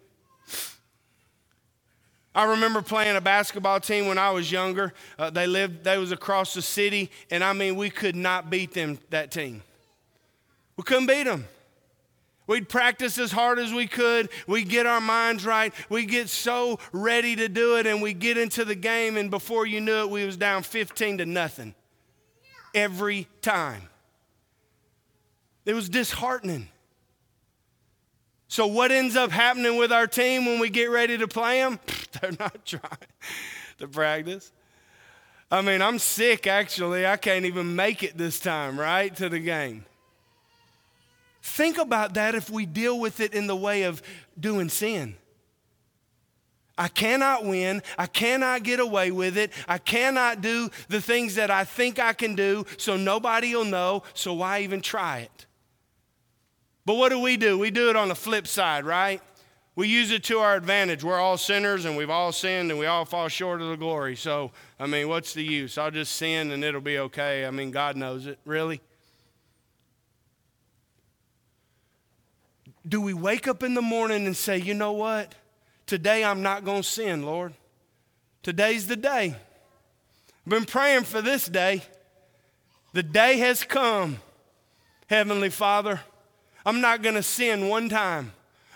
I 2.33 2.45
remember 2.45 2.81
playing 2.81 3.17
a 3.17 3.21
basketball 3.21 3.81
team 3.81 4.07
when 4.07 4.17
I 4.17 4.31
was 4.31 4.49
younger. 4.49 4.93
Uh, 5.19 5.29
they 5.29 5.47
lived, 5.47 5.83
they 5.83 5.97
was 5.97 6.13
across 6.13 6.53
the 6.53 6.61
city, 6.61 7.11
and 7.29 7.43
I 7.43 7.51
mean, 7.51 7.75
we 7.75 7.89
could 7.89 8.15
not 8.15 8.49
beat 8.49 8.73
them, 8.73 8.99
that 9.09 9.31
team. 9.31 9.61
We 10.77 10.83
couldn't 10.83 11.07
beat 11.07 11.23
them. 11.23 11.45
We'd 12.51 12.67
practice 12.67 13.17
as 13.17 13.31
hard 13.31 13.59
as 13.59 13.71
we 13.71 13.87
could. 13.87 14.27
We'd 14.45 14.67
get 14.67 14.85
our 14.85 14.99
minds 14.99 15.45
right. 15.45 15.73
We'd 15.87 16.09
get 16.09 16.27
so 16.27 16.79
ready 16.91 17.33
to 17.37 17.47
do 17.47 17.77
it, 17.77 17.87
and 17.87 18.01
we 18.01 18.13
get 18.13 18.37
into 18.37 18.65
the 18.65 18.75
game, 18.75 19.15
and 19.15 19.31
before 19.31 19.65
you 19.65 19.79
knew 19.79 19.99
it, 19.99 20.09
we 20.09 20.25
was 20.25 20.35
down 20.35 20.63
15 20.63 21.19
to 21.19 21.25
nothing. 21.25 21.75
Every 22.75 23.29
time. 23.41 23.83
It 25.63 25.73
was 25.73 25.87
disheartening. 25.87 26.67
So, 28.49 28.67
what 28.67 28.91
ends 28.91 29.15
up 29.15 29.31
happening 29.31 29.77
with 29.77 29.93
our 29.93 30.05
team 30.05 30.45
when 30.45 30.59
we 30.59 30.69
get 30.69 30.89
ready 30.89 31.17
to 31.19 31.29
play 31.29 31.59
them? 31.61 31.79
They're 32.19 32.33
not 32.37 32.65
trying 32.65 32.83
to 33.77 33.87
practice. 33.87 34.51
I 35.49 35.61
mean, 35.61 35.81
I'm 35.81 35.99
sick 35.99 36.47
actually. 36.47 37.07
I 37.07 37.15
can't 37.15 37.45
even 37.45 37.77
make 37.77 38.03
it 38.03 38.17
this 38.17 38.41
time, 38.41 38.77
right, 38.77 39.15
to 39.15 39.29
the 39.29 39.39
game. 39.39 39.85
Think 41.41 41.77
about 41.77 42.13
that 42.13 42.35
if 42.35 42.49
we 42.49 42.65
deal 42.65 42.99
with 42.99 43.19
it 43.19 43.33
in 43.33 43.47
the 43.47 43.55
way 43.55 43.83
of 43.83 44.01
doing 44.39 44.69
sin. 44.69 45.15
I 46.77 46.87
cannot 46.87 47.45
win. 47.45 47.83
I 47.97 48.07
cannot 48.07 48.63
get 48.63 48.79
away 48.79 49.11
with 49.11 49.37
it. 49.37 49.51
I 49.67 49.77
cannot 49.77 50.41
do 50.41 50.69
the 50.87 51.01
things 51.01 51.35
that 51.35 51.51
I 51.51 51.63
think 51.63 51.99
I 51.99 52.13
can 52.13 52.35
do, 52.35 52.65
so 52.77 52.97
nobody 52.97 53.55
will 53.55 53.65
know, 53.65 54.03
so 54.13 54.33
why 54.33 54.61
even 54.61 54.81
try 54.81 55.19
it? 55.19 55.45
But 56.85 56.95
what 56.95 57.09
do 57.09 57.19
we 57.19 57.37
do? 57.37 57.59
We 57.59 57.69
do 57.69 57.89
it 57.89 57.95
on 57.95 58.07
the 58.09 58.15
flip 58.15 58.47
side, 58.47 58.85
right? 58.85 59.21
We 59.75 59.87
use 59.87 60.11
it 60.11 60.23
to 60.25 60.39
our 60.39 60.55
advantage. 60.55 61.03
We're 61.03 61.19
all 61.19 61.37
sinners 61.37 61.85
and 61.85 61.95
we've 61.95 62.09
all 62.09 62.31
sinned 62.31 62.71
and 62.71 62.79
we 62.79 62.87
all 62.87 63.05
fall 63.05 63.27
short 63.27 63.61
of 63.61 63.69
the 63.69 63.77
glory. 63.77 64.15
So, 64.15 64.51
I 64.79 64.87
mean, 64.87 65.07
what's 65.07 65.33
the 65.33 65.43
use? 65.43 65.77
I'll 65.77 65.91
just 65.91 66.15
sin 66.15 66.51
and 66.51 66.63
it'll 66.63 66.81
be 66.81 66.97
okay. 66.97 67.45
I 67.45 67.51
mean, 67.51 67.71
God 67.71 67.95
knows 67.95 68.25
it. 68.25 68.39
Really? 68.43 68.81
Do 72.87 72.99
we 72.99 73.13
wake 73.13 73.47
up 73.47 73.63
in 73.63 73.73
the 73.73 73.81
morning 73.81 74.25
and 74.25 74.35
say, 74.35 74.57
you 74.57 74.73
know 74.73 74.91
what? 74.93 75.35
Today 75.85 76.23
I'm 76.23 76.41
not 76.41 76.65
going 76.65 76.81
to 76.81 76.87
sin, 76.87 77.23
Lord. 77.23 77.53
Today's 78.43 78.87
the 78.87 78.95
day. 78.95 79.35
I've 80.45 80.49
been 80.49 80.65
praying 80.65 81.03
for 81.03 81.21
this 81.21 81.47
day. 81.47 81.83
The 82.93 83.03
day 83.03 83.37
has 83.37 83.63
come. 83.63 84.19
Heavenly 85.07 85.49
Father, 85.49 86.01
I'm 86.65 86.81
not 86.81 87.01
going 87.01 87.15
to 87.15 87.23
sin 87.23 87.67
one 87.67 87.89
time. 87.89 88.31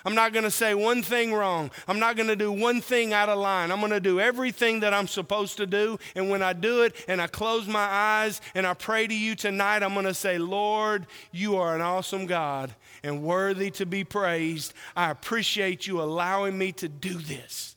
I'm 0.06 0.13
not 0.13 0.34
going 0.34 0.44
to 0.44 0.52
say 0.52 0.76
one 0.76 1.02
thing 1.02 1.34
wrong. 1.34 1.72
I'm 1.88 1.98
not 1.98 2.15
going 2.15 2.28
to 2.28 2.36
do 2.36 2.52
one 2.52 2.80
thing 2.80 3.12
out 3.12 3.28
of 3.28 3.39
line. 3.39 3.72
I'm 3.72 3.80
going 3.80 3.91
to 3.91 4.00
do 4.00 4.20
everything 4.20 4.82
that 4.82 4.94
I'm 4.94 5.08
supposed 5.08 5.58
to 5.58 5.65
do. 5.65 5.98
And 6.15 6.30
when 6.30 6.44
I 6.44 6.54
do 6.54 6.84
it 6.84 6.94
and 7.08 7.20
I 7.20 7.26
close 7.26 7.68
my 7.68 7.80
eyes 7.80 8.39
and 8.54 8.68
I 8.68 8.76
pray 8.76 9.08
to 9.08 9.15
you 9.15 9.36
tonight, 9.36 9.82
I'm 9.82 9.94
going 9.94 10.06
to 10.06 10.13
say, 10.13 10.38
Lord, 10.38 11.08
you 11.32 11.56
are 11.58 11.74
an 11.74 11.82
awesome 11.82 12.28
God 12.28 12.76
and 13.06 13.22
worthy 13.22 13.70
to 13.70 13.86
be 13.86 14.04
praised. 14.04 14.74
I 14.96 15.12
appreciate 15.12 15.86
you 15.86 16.02
allowing 16.02 16.58
me 16.58 16.72
to 16.74 16.89
do 16.89 17.13
this. 17.13 17.76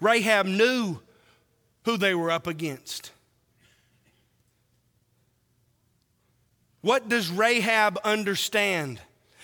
Rahab 0.00 0.46
knew 0.46 0.98
who 1.84 1.98
they 1.98 2.14
were 2.14 2.30
up 2.30 2.46
against. 2.46 3.12
What 6.80 7.10
does 7.10 7.30
Rahab 7.30 7.98
understand? 8.04 8.98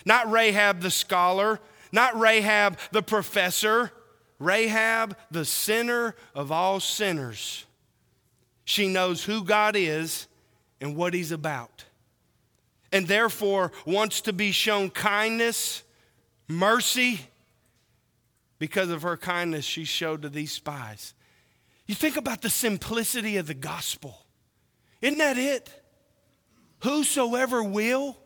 Not 0.07 0.31
Rahab 0.31 0.81
the 0.81 0.91
scholar, 0.91 1.61
not 1.93 2.19
Rahab 2.19 2.79
the 2.93 3.03
professor, 3.03 3.93
Rahab 4.39 5.19
the 5.31 5.45
sinner 5.45 6.15
of 6.35 6.51
all 6.51 6.81
sinners. 6.81 7.67
She 8.65 8.89
knows 8.89 9.25
who 9.25 9.45
God 9.45 9.77
is 9.77 10.27
and 10.81 10.97
what 10.97 11.13
he's 11.13 11.33
about, 11.33 11.85
and 12.97 13.07
therefore 13.07 13.73
wants 13.85 14.23
to 14.23 14.33
be 14.33 14.51
shown 14.51 14.89
kindness, 14.89 15.83
mercy, 16.49 17.21
because 18.59 18.89
of 18.89 19.03
her 19.03 19.19
kindness 19.19 19.67
she 19.67 19.85
showed 19.85 20.23
to 20.23 20.31
these 20.31 20.51
spies. 20.51 21.13
You 21.87 21.95
think 21.95 22.17
about 22.17 22.41
the 22.41 22.49
simplicity 22.49 23.37
of 23.37 23.47
the 23.47 23.55
gospel. 23.55 24.19
Isn't 25.03 25.19
that 25.19 25.37
it? 25.37 25.71
Whosoever 26.81 27.63
will 27.63 28.17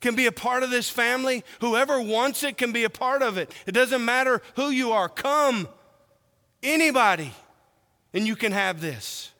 can 0.00 0.14
be 0.14 0.24
a 0.24 0.32
part 0.32 0.62
of 0.62 0.70
this 0.70 0.88
family. 0.88 1.44
Whoever 1.60 2.00
wants 2.00 2.42
it 2.42 2.56
can 2.56 2.72
be 2.72 2.84
a 2.84 2.90
part 2.90 3.20
of 3.20 3.36
it. 3.36 3.52
It 3.66 3.72
doesn't 3.72 4.02
matter 4.02 4.40
who 4.56 4.70
you 4.70 4.92
are. 4.92 5.10
Come, 5.10 5.68
anybody, 6.62 7.34
and 8.14 8.26
you 8.26 8.34
can 8.34 8.52
have 8.52 8.80
this. 8.80 9.30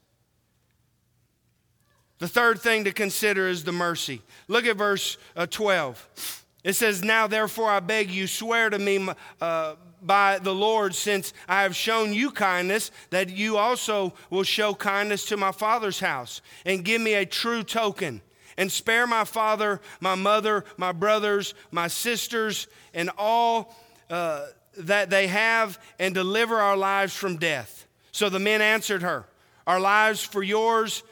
The 2.20 2.28
third 2.28 2.60
thing 2.60 2.84
to 2.84 2.92
consider 2.92 3.48
is 3.48 3.64
the 3.64 3.72
mercy. 3.72 4.22
Look 4.46 4.66
at 4.66 4.76
verse 4.76 5.16
uh, 5.34 5.46
12. 5.46 6.44
It 6.62 6.74
says, 6.74 7.02
Now 7.02 7.26
therefore 7.26 7.70
I 7.70 7.80
beg 7.80 8.10
you, 8.10 8.26
swear 8.26 8.68
to 8.68 8.78
me 8.78 9.08
uh, 9.40 9.74
by 10.02 10.38
the 10.38 10.54
Lord, 10.54 10.94
since 10.94 11.32
I 11.48 11.62
have 11.62 11.74
shown 11.74 12.12
you 12.12 12.30
kindness, 12.30 12.90
that 13.08 13.30
you 13.30 13.56
also 13.56 14.12
will 14.28 14.42
show 14.42 14.74
kindness 14.74 15.24
to 15.26 15.38
my 15.38 15.50
father's 15.50 16.00
house, 16.00 16.42
and 16.66 16.84
give 16.84 17.00
me 17.00 17.14
a 17.14 17.24
true 17.24 17.62
token 17.62 18.20
and 18.58 18.70
spare 18.70 19.06
my 19.06 19.24
father, 19.24 19.80
my 20.00 20.14
mother, 20.14 20.66
my 20.76 20.92
brothers, 20.92 21.54
my 21.70 21.88
sisters, 21.88 22.66
and 22.92 23.10
all 23.16 23.74
uh, 24.10 24.46
that 24.76 25.08
they 25.08 25.26
have, 25.26 25.78
and 25.98 26.14
deliver 26.14 26.56
our 26.56 26.76
lives 26.76 27.14
from 27.14 27.38
death. 27.38 27.86
So 28.12 28.28
the 28.28 28.38
men 28.38 28.60
answered 28.60 29.00
her, 29.00 29.24
Our 29.66 29.80
lives 29.80 30.22
for 30.22 30.42
yours, 30.42 31.02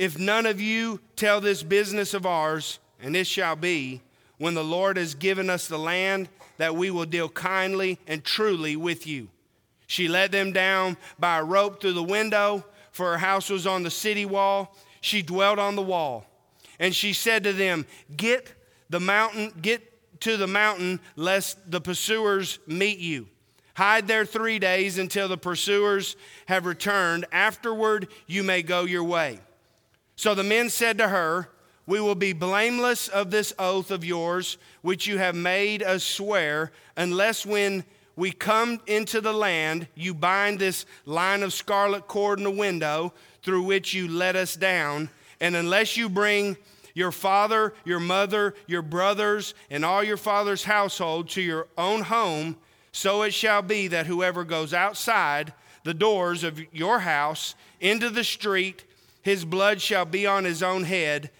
if 0.00 0.18
none 0.18 0.46
of 0.46 0.62
you 0.62 0.98
tell 1.14 1.42
this 1.42 1.62
business 1.62 2.14
of 2.14 2.24
ours, 2.24 2.78
and 3.02 3.14
it 3.14 3.26
shall 3.26 3.54
be, 3.54 4.00
when 4.38 4.54
the 4.54 4.64
Lord 4.64 4.96
has 4.96 5.14
given 5.14 5.50
us 5.50 5.68
the 5.68 5.78
land, 5.78 6.30
that 6.56 6.74
we 6.74 6.90
will 6.90 7.04
deal 7.04 7.28
kindly 7.28 7.98
and 8.06 8.24
truly 8.24 8.76
with 8.76 9.06
you. 9.06 9.28
She 9.86 10.08
led 10.08 10.32
them 10.32 10.52
down 10.52 10.96
by 11.18 11.36
a 11.36 11.44
rope 11.44 11.82
through 11.82 11.92
the 11.92 12.02
window, 12.02 12.64
for 12.92 13.10
her 13.10 13.18
house 13.18 13.50
was 13.50 13.66
on 13.66 13.82
the 13.82 13.90
city 13.90 14.24
wall. 14.24 14.74
She 15.02 15.20
dwelt 15.20 15.58
on 15.58 15.76
the 15.76 15.82
wall. 15.82 16.24
And 16.78 16.94
she 16.94 17.12
said 17.12 17.44
to 17.44 17.52
them, 17.52 17.84
Get 18.16 18.54
the 18.88 19.00
mountain, 19.00 19.52
get 19.60 20.20
to 20.22 20.38
the 20.38 20.46
mountain, 20.46 20.98
lest 21.14 21.70
the 21.70 21.80
pursuers 21.82 22.58
meet 22.66 23.00
you. 23.00 23.28
Hide 23.74 24.08
there 24.08 24.24
three 24.24 24.58
days 24.58 24.96
until 24.96 25.28
the 25.28 25.36
pursuers 25.36 26.16
have 26.46 26.64
returned. 26.64 27.26
Afterward, 27.32 28.08
you 28.26 28.42
may 28.42 28.62
go 28.62 28.84
your 28.84 29.04
way. 29.04 29.40
So 30.20 30.34
the 30.34 30.44
men 30.44 30.68
said 30.68 30.98
to 30.98 31.08
her, 31.08 31.48
We 31.86 31.98
will 31.98 32.14
be 32.14 32.34
blameless 32.34 33.08
of 33.08 33.30
this 33.30 33.54
oath 33.58 33.90
of 33.90 34.04
yours, 34.04 34.58
which 34.82 35.06
you 35.06 35.16
have 35.16 35.34
made 35.34 35.82
us 35.82 36.04
swear, 36.04 36.72
unless 36.94 37.46
when 37.46 37.84
we 38.16 38.30
come 38.30 38.82
into 38.86 39.22
the 39.22 39.32
land, 39.32 39.88
you 39.94 40.12
bind 40.12 40.58
this 40.58 40.84
line 41.06 41.42
of 41.42 41.54
scarlet 41.54 42.06
cord 42.06 42.38
in 42.38 42.44
the 42.44 42.50
window 42.50 43.14
through 43.42 43.62
which 43.62 43.94
you 43.94 44.08
let 44.08 44.36
us 44.36 44.56
down. 44.56 45.08
And 45.40 45.56
unless 45.56 45.96
you 45.96 46.10
bring 46.10 46.58
your 46.92 47.12
father, 47.12 47.72
your 47.86 47.98
mother, 47.98 48.54
your 48.66 48.82
brothers, 48.82 49.54
and 49.70 49.86
all 49.86 50.04
your 50.04 50.18
father's 50.18 50.64
household 50.64 51.30
to 51.30 51.40
your 51.40 51.66
own 51.78 52.02
home, 52.02 52.58
so 52.92 53.22
it 53.22 53.32
shall 53.32 53.62
be 53.62 53.88
that 53.88 54.04
whoever 54.04 54.44
goes 54.44 54.74
outside 54.74 55.54
the 55.82 55.94
doors 55.94 56.44
of 56.44 56.60
your 56.74 56.98
house 56.98 57.54
into 57.80 58.10
the 58.10 58.22
street, 58.22 58.84
his 59.22 59.44
blood 59.44 59.80
shall 59.80 60.04
be 60.04 60.26
on 60.26 60.44
his 60.44 60.62
own 60.62 60.84
head, 60.84 61.30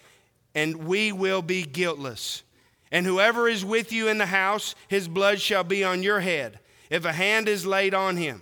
and 0.53 0.85
we 0.85 1.11
will 1.11 1.41
be 1.41 1.63
guiltless. 1.63 2.43
And 2.91 3.05
whoever 3.05 3.47
is 3.47 3.63
with 3.63 3.91
you 3.91 4.07
in 4.07 4.17
the 4.17 4.25
house, 4.25 4.75
his 4.87 5.07
blood 5.07 5.39
shall 5.39 5.63
be 5.63 5.83
on 5.83 6.03
your 6.03 6.19
head, 6.19 6.59
if 6.89 7.05
a 7.05 7.13
hand 7.13 7.47
is 7.47 7.65
laid 7.65 7.93
on 7.93 8.17
him. 8.17 8.41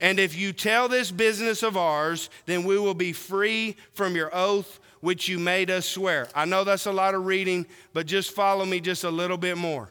And 0.00 0.18
if 0.18 0.36
you 0.36 0.52
tell 0.52 0.88
this 0.88 1.10
business 1.10 1.62
of 1.62 1.76
ours, 1.76 2.30
then 2.46 2.64
we 2.64 2.78
will 2.78 2.94
be 2.94 3.12
free 3.12 3.76
from 3.92 4.16
your 4.16 4.34
oath 4.34 4.80
which 5.02 5.28
you 5.28 5.38
made 5.38 5.68
us 5.68 5.84
swear. 5.84 6.28
I 6.34 6.44
know 6.44 6.62
that's 6.62 6.86
a 6.86 6.92
lot 6.92 7.14
of 7.14 7.26
reading, 7.26 7.66
but 7.92 8.06
just 8.06 8.30
follow 8.30 8.64
me 8.64 8.80
just 8.80 9.02
a 9.02 9.10
little 9.10 9.36
bit 9.36 9.58
more. 9.58 9.90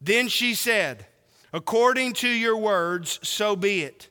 Then 0.00 0.28
she 0.28 0.54
said, 0.54 1.06
According 1.52 2.14
to 2.14 2.28
your 2.28 2.56
words, 2.56 3.20
so 3.22 3.56
be 3.56 3.82
it. 3.82 4.08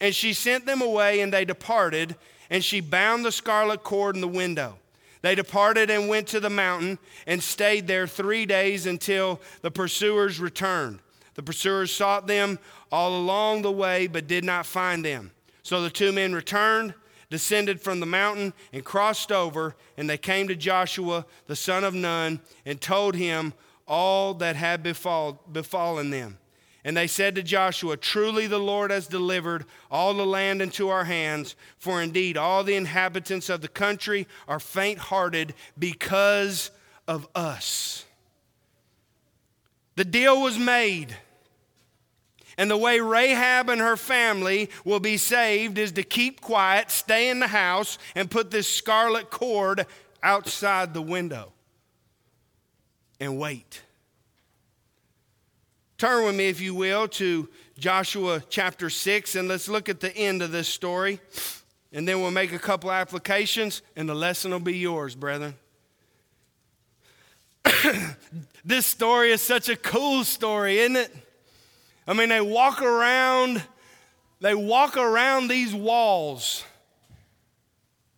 And 0.00 0.14
she 0.14 0.32
sent 0.32 0.66
them 0.66 0.82
away, 0.82 1.20
and 1.20 1.32
they 1.32 1.44
departed, 1.44 2.16
and 2.50 2.64
she 2.64 2.80
bound 2.80 3.24
the 3.24 3.32
scarlet 3.32 3.82
cord 3.82 4.14
in 4.14 4.20
the 4.20 4.28
window. 4.28 4.78
They 5.22 5.34
departed 5.34 5.90
and 5.90 6.08
went 6.08 6.28
to 6.28 6.40
the 6.40 6.50
mountain 6.50 6.98
and 7.26 7.42
stayed 7.42 7.86
there 7.86 8.06
three 8.06 8.46
days 8.46 8.86
until 8.86 9.40
the 9.62 9.70
pursuers 9.70 10.38
returned. 10.38 11.00
The 11.34 11.42
pursuers 11.42 11.90
sought 11.90 12.26
them 12.26 12.58
all 12.92 13.16
along 13.18 13.62
the 13.62 13.72
way, 13.72 14.06
but 14.06 14.26
did 14.26 14.44
not 14.44 14.66
find 14.66 15.04
them. 15.04 15.32
So 15.62 15.82
the 15.82 15.90
two 15.90 16.12
men 16.12 16.32
returned 16.32 16.94
descended 17.30 17.80
from 17.80 18.00
the 18.00 18.06
mountain 18.06 18.52
and 18.72 18.84
crossed 18.84 19.32
over, 19.32 19.74
and 19.96 20.08
they 20.08 20.18
came 20.18 20.48
to 20.48 20.56
Joshua, 20.56 21.26
the 21.46 21.56
son 21.56 21.84
of 21.84 21.94
Nun, 21.94 22.40
and 22.64 22.80
told 22.80 23.14
him 23.14 23.52
all 23.86 24.34
that 24.34 24.56
had 24.56 24.82
befall, 24.82 25.42
befallen 25.50 26.10
them. 26.10 26.38
And 26.86 26.96
they 26.96 27.08
said 27.08 27.34
to 27.34 27.42
Joshua, 27.42 27.96
Truly 27.96 28.46
the 28.46 28.60
Lord 28.60 28.92
has 28.92 29.08
delivered 29.08 29.64
all 29.90 30.14
the 30.14 30.24
land 30.24 30.62
into 30.62 30.88
our 30.88 31.02
hands, 31.02 31.56
for 31.78 32.00
indeed 32.00 32.36
all 32.36 32.62
the 32.62 32.76
inhabitants 32.76 33.48
of 33.48 33.60
the 33.60 33.66
country 33.66 34.28
are 34.46 34.60
faint 34.60 35.00
hearted 35.00 35.54
because 35.76 36.70
of 37.08 37.26
us. 37.34 38.04
The 39.96 40.04
deal 40.04 40.40
was 40.40 40.56
made. 40.56 41.16
And 42.56 42.70
the 42.70 42.76
way 42.76 43.00
Rahab 43.00 43.68
and 43.68 43.80
her 43.80 43.96
family 43.96 44.70
will 44.84 45.00
be 45.00 45.16
saved 45.16 45.78
is 45.78 45.90
to 45.92 46.04
keep 46.04 46.40
quiet, 46.40 46.92
stay 46.92 47.28
in 47.30 47.40
the 47.40 47.48
house, 47.48 47.98
and 48.14 48.30
put 48.30 48.52
this 48.52 48.68
scarlet 48.68 49.30
cord 49.30 49.86
outside 50.22 50.94
the 50.94 51.02
window 51.02 51.52
and 53.18 53.40
wait. 53.40 53.82
Turn 55.98 56.26
with 56.26 56.36
me, 56.36 56.48
if 56.48 56.60
you 56.60 56.74
will, 56.74 57.08
to 57.08 57.48
Joshua 57.78 58.42
chapter 58.50 58.90
6, 58.90 59.34
and 59.34 59.48
let's 59.48 59.66
look 59.66 59.88
at 59.88 60.00
the 60.00 60.14
end 60.14 60.42
of 60.42 60.52
this 60.52 60.68
story. 60.68 61.20
And 61.90 62.06
then 62.06 62.20
we'll 62.20 62.30
make 62.30 62.52
a 62.52 62.58
couple 62.58 62.92
applications, 62.92 63.80
and 63.96 64.06
the 64.06 64.14
lesson 64.14 64.50
will 64.50 64.60
be 64.60 64.76
yours, 64.76 65.14
brethren. 65.14 65.54
this 68.64 68.84
story 68.84 69.30
is 69.30 69.40
such 69.40 69.70
a 69.70 69.76
cool 69.76 70.22
story, 70.24 70.80
isn't 70.80 70.96
it? 70.96 71.14
I 72.06 72.12
mean, 72.12 72.28
they 72.28 72.42
walk 72.42 72.82
around, 72.82 73.62
they 74.40 74.54
walk 74.54 74.98
around 74.98 75.48
these 75.48 75.74
walls, 75.74 76.62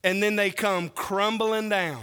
and 0.03 0.21
then 0.21 0.35
they 0.35 0.51
come 0.51 0.89
crumbling 0.89 1.69
down. 1.69 2.03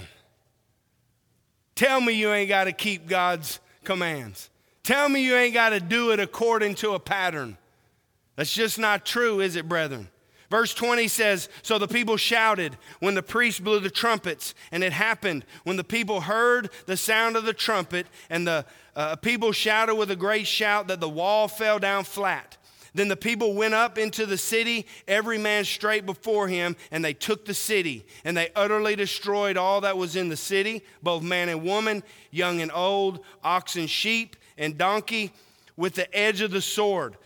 Tell 1.76 2.00
me 2.00 2.14
you 2.14 2.32
ain't 2.32 2.48
got 2.48 2.64
to 2.64 2.72
keep 2.72 3.08
God's 3.08 3.60
commands. 3.84 4.50
Tell 4.86 5.10
me 5.10 5.26
you 5.26 5.36
ain't 5.36 5.56
got 5.56 5.70
to 5.70 5.80
do 5.80 6.12
it 6.12 6.20
according 6.20 6.76
to 6.76 6.92
a 6.92 7.00
pattern. 7.00 7.58
That's 8.36 8.54
just 8.54 8.78
not 8.78 9.04
true, 9.04 9.40
is 9.40 9.56
it, 9.56 9.68
brethren? 9.68 10.10
Verse 10.52 10.76
20 10.76 11.08
says 11.08 11.50
So 11.64 11.80
the 11.80 11.88
people 11.88 12.18
shouted 12.18 12.78
when 13.00 13.16
the 13.16 13.24
priest 13.24 13.64
blew 13.64 13.80
the 13.80 13.90
trumpets, 13.90 14.54
and 14.72 14.84
it 14.84 14.94
happened 14.94 15.44
when 15.64 15.76
the 15.76 15.84
people 15.84 16.22
heard 16.22 16.70
the 16.86 16.98
sound 16.98 17.36
of 17.36 17.46
the 17.46 17.54
trumpet, 17.54 18.06
and 18.30 18.46
the 18.46 18.64
uh, 18.96 19.16
people 19.16 19.52
shouted 19.52 19.96
with 19.96 20.12
a 20.12 20.16
great 20.16 20.46
shout 20.46 20.88
that 20.90 21.00
the 21.00 21.10
wall 21.10 21.48
fell 21.48 21.80
down 21.80 22.04
flat. 22.04 22.56
Then 22.94 23.08
the 23.08 23.18
people 23.18 23.56
went 23.56 23.74
up 23.74 23.98
into 23.98 24.28
the 24.28 24.38
city, 24.38 24.86
every 25.08 25.40
man 25.40 25.66
straight 25.66 26.06
before 26.06 26.48
him, 26.48 26.76
and 26.92 27.04
they 27.04 27.16
took 27.16 27.46
the 27.46 27.56
city. 27.56 28.06
And 28.24 28.38
they 28.38 28.50
utterly 28.56 28.96
destroyed 28.96 29.58
all 29.58 29.82
that 29.82 29.98
was 29.98 30.16
in 30.16 30.30
the 30.30 30.38
city, 30.38 30.84
both 31.02 31.24
man 31.24 31.50
and 31.50 31.64
woman, 31.64 32.04
young 32.30 32.62
and 32.62 32.72
old, 32.72 33.26
ox 33.44 33.78
and 33.78 33.90
sheep, 33.90 34.36
and 34.58 34.78
donkey, 34.78 35.32
with 35.78 35.96
the 35.96 36.14
edge 36.18 36.42
of 36.42 36.52
the 36.52 36.62
sword. 36.62 37.18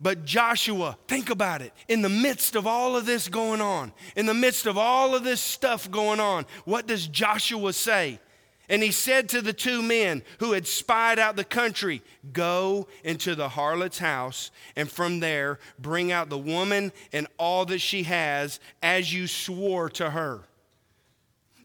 But 0.00 0.24
Joshua, 0.24 0.96
think 1.08 1.28
about 1.28 1.60
it, 1.60 1.72
in 1.88 2.02
the 2.02 2.08
midst 2.08 2.54
of 2.54 2.66
all 2.66 2.96
of 2.96 3.04
this 3.04 3.28
going 3.28 3.60
on, 3.60 3.92
in 4.14 4.26
the 4.26 4.34
midst 4.34 4.66
of 4.66 4.78
all 4.78 5.14
of 5.14 5.24
this 5.24 5.40
stuff 5.40 5.90
going 5.90 6.20
on, 6.20 6.46
what 6.64 6.86
does 6.86 7.06
Joshua 7.08 7.72
say? 7.72 8.20
And 8.68 8.82
he 8.82 8.92
said 8.92 9.30
to 9.30 9.40
the 9.40 9.54
two 9.54 9.82
men 9.82 10.22
who 10.40 10.52
had 10.52 10.66
spied 10.66 11.18
out 11.18 11.36
the 11.36 11.44
country, 11.44 12.02
Go 12.32 12.86
into 13.02 13.34
the 13.34 13.48
harlot's 13.48 13.98
house, 13.98 14.50
and 14.76 14.90
from 14.90 15.20
there 15.20 15.58
bring 15.78 16.12
out 16.12 16.28
the 16.28 16.38
woman 16.38 16.92
and 17.12 17.26
all 17.38 17.64
that 17.66 17.78
she 17.78 18.02
has, 18.04 18.60
as 18.82 19.12
you 19.12 19.26
swore 19.26 19.88
to 19.90 20.10
her. 20.10 20.42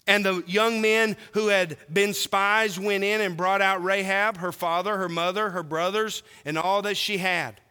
And 0.06 0.26
the 0.26 0.44
young 0.46 0.82
men 0.82 1.16
who 1.32 1.48
had 1.48 1.78
been 1.92 2.14
spies 2.14 2.78
went 2.78 3.04
in 3.04 3.22
and 3.22 3.38
brought 3.38 3.62
out 3.62 3.84
Rahab, 3.84 4.38
her 4.38 4.52
father, 4.52 4.98
her 4.98 5.08
mother, 5.08 5.52
her 5.52 5.64
brothers, 5.64 6.24
and 6.44 6.58
all 6.58 6.82
that 6.82 6.98
she 6.98 7.18
had. 7.20 7.62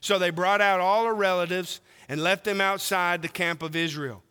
So 0.00 0.18
they 0.18 0.30
brought 0.30 0.60
out 0.60 0.80
all 0.80 1.04
her 1.06 1.14
relatives 1.14 1.80
and 2.08 2.22
left 2.22 2.44
them 2.44 2.60
outside 2.60 3.22
the 3.22 3.28
camp 3.28 3.62
of 3.62 3.74
Israel. 3.74 4.22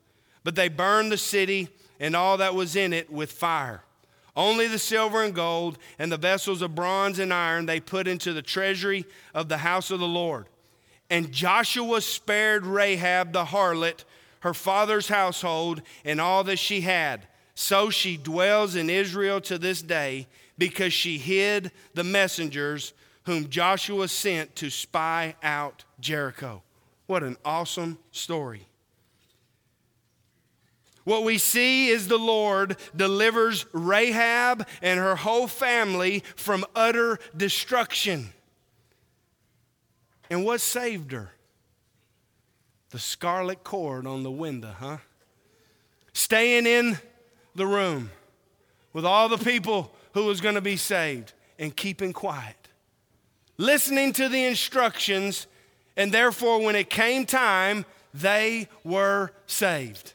But 0.43 0.55
they 0.55 0.69
burned 0.69 1.11
the 1.11 1.17
city 1.17 1.69
and 1.99 2.15
all 2.15 2.37
that 2.37 2.55
was 2.55 2.75
in 2.75 2.93
it 2.93 3.11
with 3.11 3.31
fire. 3.31 3.83
Only 4.35 4.67
the 4.67 4.79
silver 4.79 5.21
and 5.21 5.35
gold 5.35 5.77
and 5.97 6.11
the 6.11 6.17
vessels 6.17 6.61
of 6.61 6.75
bronze 6.75 7.19
and 7.19 7.33
iron 7.33 7.65
they 7.65 7.81
put 7.81 8.07
into 8.07 8.31
the 8.31 8.41
treasury 8.41 9.05
of 9.33 9.49
the 9.49 9.57
house 9.57 9.91
of 9.91 9.99
the 9.99 10.07
Lord. 10.07 10.47
And 11.09 11.31
Joshua 11.31 11.99
spared 11.99 12.65
Rahab 12.65 13.33
the 13.33 13.45
harlot, 13.45 14.05
her 14.41 14.53
father's 14.53 15.09
household, 15.09 15.81
and 16.05 16.21
all 16.21 16.45
that 16.45 16.59
she 16.59 16.81
had. 16.81 17.27
So 17.61 17.89
she 17.89 18.15
dwells 18.15 18.77
in 18.77 18.89
Israel 18.89 19.41
to 19.41 19.57
this 19.57 19.81
day 19.81 20.27
because 20.57 20.93
she 20.93 21.17
hid 21.17 21.73
the 21.93 22.05
messengers 22.05 22.93
whom 23.23 23.49
Joshua 23.49 24.07
sent 24.07 24.55
to 24.55 24.69
spy 24.69 25.35
out 25.43 25.83
Jericho. 25.99 26.63
What 27.05 27.21
an 27.21 27.35
awesome 27.43 27.99
story. 28.11 28.65
What 31.03 31.25
we 31.25 31.37
see 31.37 31.89
is 31.89 32.07
the 32.07 32.17
Lord 32.17 32.77
delivers 32.95 33.65
Rahab 33.73 34.65
and 34.81 34.97
her 34.97 35.17
whole 35.17 35.47
family 35.47 36.23
from 36.37 36.63
utter 36.77 37.19
destruction. 37.35 38.29
And 40.29 40.45
what 40.45 40.61
saved 40.61 41.11
her? 41.11 41.31
The 42.91 42.99
scarlet 42.99 43.65
cord 43.65 44.07
on 44.07 44.23
the 44.23 44.31
window, 44.31 44.73
huh? 44.79 44.99
Staying 46.13 46.65
in 46.65 46.97
the 47.59 47.67
room 47.67 48.09
with 48.93 49.05
all 49.05 49.29
the 49.29 49.37
people 49.37 49.93
who 50.13 50.25
was 50.25 50.41
going 50.41 50.55
to 50.55 50.61
be 50.61 50.77
saved 50.77 51.33
and 51.59 51.75
keeping 51.75 52.11
quiet. 52.13 52.55
Listening 53.57 54.13
to 54.13 54.29
the 54.29 54.45
instructions, 54.45 55.45
and 55.95 56.11
therefore, 56.11 56.61
when 56.61 56.75
it 56.75 56.89
came 56.89 57.25
time, 57.25 57.85
they 58.13 58.67
were 58.83 59.31
saved. 59.45 60.13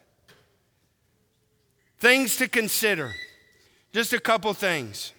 Things 1.99 2.37
to 2.39 2.49
consider. 2.49 3.13
Just 3.93 4.13
a 4.13 4.19
couple 4.19 4.53
things. 4.55 5.13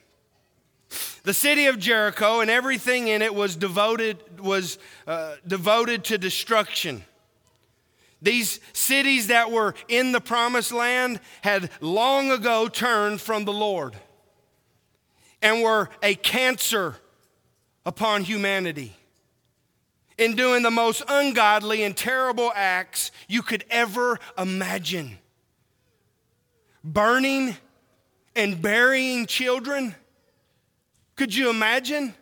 The 1.24 1.34
city 1.34 1.68
of 1.68 1.80
Jericho 1.80 2.42
and 2.42 2.50
everything 2.50 3.08
in 3.08 3.22
it 3.22 3.34
was 3.34 3.56
devoted, 3.56 4.40
was, 4.40 4.78
uh, 5.08 5.36
devoted 5.48 6.04
to 6.06 6.18
destruction. 6.18 7.06
These 8.22 8.60
cities 8.74 9.28
that 9.28 9.52
were 9.52 9.76
in 9.88 10.12
the 10.12 10.22
promised 10.22 10.72
land 10.72 11.20
had 11.42 11.70
long 11.82 12.32
ago 12.32 12.68
turned 12.68 13.22
from 13.22 13.46
the 13.46 13.54
Lord 13.54 13.96
and 15.42 15.62
were 15.62 15.90
a 16.02 16.16
cancer 16.16 16.96
upon 17.86 18.24
humanity 18.24 18.96
in 20.18 20.36
doing 20.36 20.64
the 20.64 20.72
most 20.72 21.04
ungodly 21.08 21.84
and 21.84 21.96
terrible 21.96 22.52
acts 22.56 23.12
you 23.28 23.42
could 23.42 23.66
ever 23.70 24.20
imagine 24.38 25.18
burning 26.86 27.58
and 28.36 28.62
burying 28.62 29.26
children. 29.26 29.96
Could 31.16 31.34
you 31.34 31.50
imagine? 31.50 32.14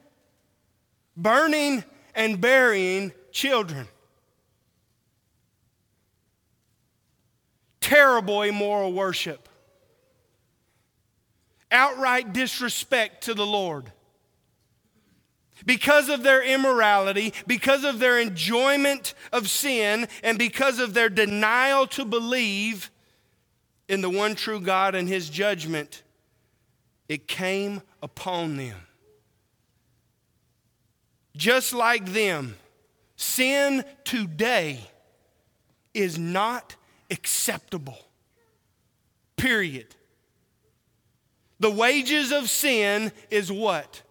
Burning 1.18 1.84
and 2.16 2.40
burying 2.40 3.12
children. 3.32 3.88
Terrible 7.94 8.42
immoral 8.42 8.92
worship. 8.92 9.48
Outright 11.72 12.34
disrespect 12.34 13.26
to 13.26 13.36
the 13.36 13.46
Lord. 13.46 13.92
Because 15.64 16.10
of 16.10 16.24
their 16.24 16.42
immorality, 16.42 17.36
because 17.46 17.84
of 17.84 18.00
their 18.00 18.18
enjoyment 18.18 19.14
of 19.32 19.48
sin, 19.48 20.08
and 20.24 20.40
because 20.40 20.80
of 20.80 20.96
their 20.96 21.08
denial 21.08 21.86
to 21.86 22.04
believe, 22.04 22.90
in 23.88 24.02
the 24.02 24.10
one 24.10 24.34
true 24.34 24.60
God 24.60 24.96
and 24.96 25.08
his 25.08 25.30
judgment, 25.30 26.02
it 27.08 27.28
came 27.28 27.84
upon 28.02 28.58
them. 28.58 28.88
Just 31.38 31.76
like 31.76 32.12
them, 32.12 32.56
sin 33.18 33.86
today 34.04 34.80
is 35.94 36.18
not 36.18 36.76
acceptable. 37.14 37.98
Period. 39.38 39.96
The 41.60 41.72
wages 41.72 42.34
of 42.34 42.50
sin 42.50 43.14
is 43.30 43.50
what? 43.50 44.02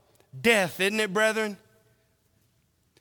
Death, 0.41 0.81
isn't 0.81 1.01
it, 1.01 1.13
brethren? 1.13 1.59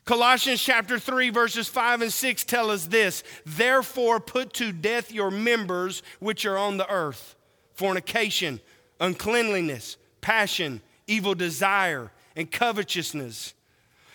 Colossians 0.03 0.61
chapter 0.61 0.99
3, 0.99 1.29
verses 1.29 1.69
5 1.69 2.01
and 2.01 2.11
6 2.11 2.43
tell 2.43 2.69
us 2.69 2.87
this 2.87 3.23
Therefore, 3.45 4.19
put 4.19 4.53
to 4.55 4.73
death 4.73 5.11
your 5.11 5.31
members 5.31 6.03
which 6.19 6.45
are 6.45 6.57
on 6.57 6.75
the 6.75 6.89
earth 6.91 7.35
fornication, 7.75 8.59
uncleanliness, 8.99 9.97
passion, 10.19 10.81
evil 11.07 11.33
desire, 11.33 12.11
and 12.35 12.51
covetousness, 12.51 13.53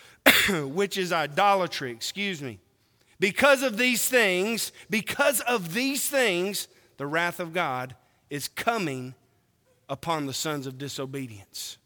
which 0.49 0.97
is 0.97 1.11
idolatry, 1.11 1.91
excuse 1.91 2.41
me. 2.41 2.59
Because 3.19 3.63
of 3.63 3.77
these 3.77 4.07
things, 4.07 4.71
because 4.89 5.41
of 5.41 5.73
these 5.73 6.07
things, 6.07 6.67
the 6.97 7.07
wrath 7.07 7.39
of 7.39 7.53
God 7.53 7.95
is 8.29 8.47
coming 8.47 9.15
upon 9.89 10.25
the 10.25 10.33
sons 10.33 10.67
of 10.67 10.77
disobedience. 10.77 11.77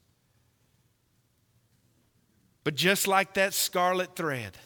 But 2.63 2.75
just 2.75 3.07
like 3.07 3.33
that 3.35 3.53
scarlet 3.53 4.15
thread 4.15 4.57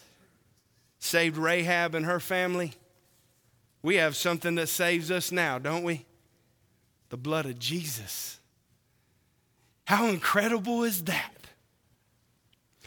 saved 0.98 1.36
Rahab 1.36 1.94
and 1.94 2.04
her 2.06 2.20
family, 2.20 2.72
we 3.82 3.96
have 3.96 4.16
something 4.16 4.56
that 4.56 4.68
saves 4.68 5.10
us 5.10 5.30
now, 5.30 5.58
don't 5.58 5.84
we? 5.84 6.04
The 7.10 7.16
blood 7.16 7.46
of 7.46 7.58
Jesus. 7.58 8.40
How 9.84 10.06
incredible 10.06 10.82
is 10.82 11.04
that? 11.04 11.32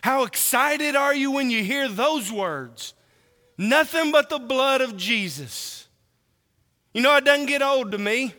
How 0.01 0.23
excited 0.23 0.95
are 0.95 1.15
you 1.15 1.31
when 1.31 1.49
you 1.49 1.63
hear 1.63 1.87
those 1.87 2.31
words? 2.31 2.93
Nothing 3.61 4.13
but 4.13 4.29
the 4.29 4.39
blood 4.39 4.79
of 4.79 4.95
Jesus. 4.95 5.85
You 6.93 7.01
know, 7.01 7.17
it 7.17 7.25
doesn't 7.25 7.47
get 7.47 7.61
old 7.61 7.91
to 7.91 7.97
me. 7.97 8.33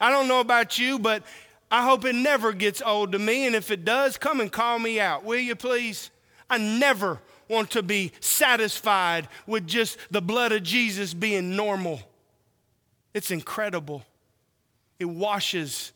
I 0.00 0.10
don't 0.10 0.28
know 0.28 0.40
about 0.40 0.78
you, 0.78 0.98
but 0.98 1.22
I 1.70 1.84
hope 1.84 2.06
it 2.06 2.14
never 2.14 2.54
gets 2.54 2.80
old 2.80 3.12
to 3.12 3.18
me. 3.18 3.46
And 3.46 3.54
if 3.54 3.70
it 3.70 3.84
does, 3.84 4.16
come 4.16 4.40
and 4.40 4.50
call 4.50 4.78
me 4.78 4.98
out, 4.98 5.24
will 5.24 5.38
you 5.38 5.54
please? 5.56 6.10
I 6.48 6.56
never 6.56 7.20
want 7.50 7.72
to 7.72 7.82
be 7.82 8.12
satisfied 8.20 9.28
with 9.46 9.66
just 9.66 9.98
the 10.10 10.22
blood 10.22 10.52
of 10.52 10.62
Jesus 10.62 11.12
being 11.12 11.54
normal. 11.54 12.00
It's 13.12 13.30
incredible. 13.30 14.04
It 14.98 15.04
washes, 15.04 15.92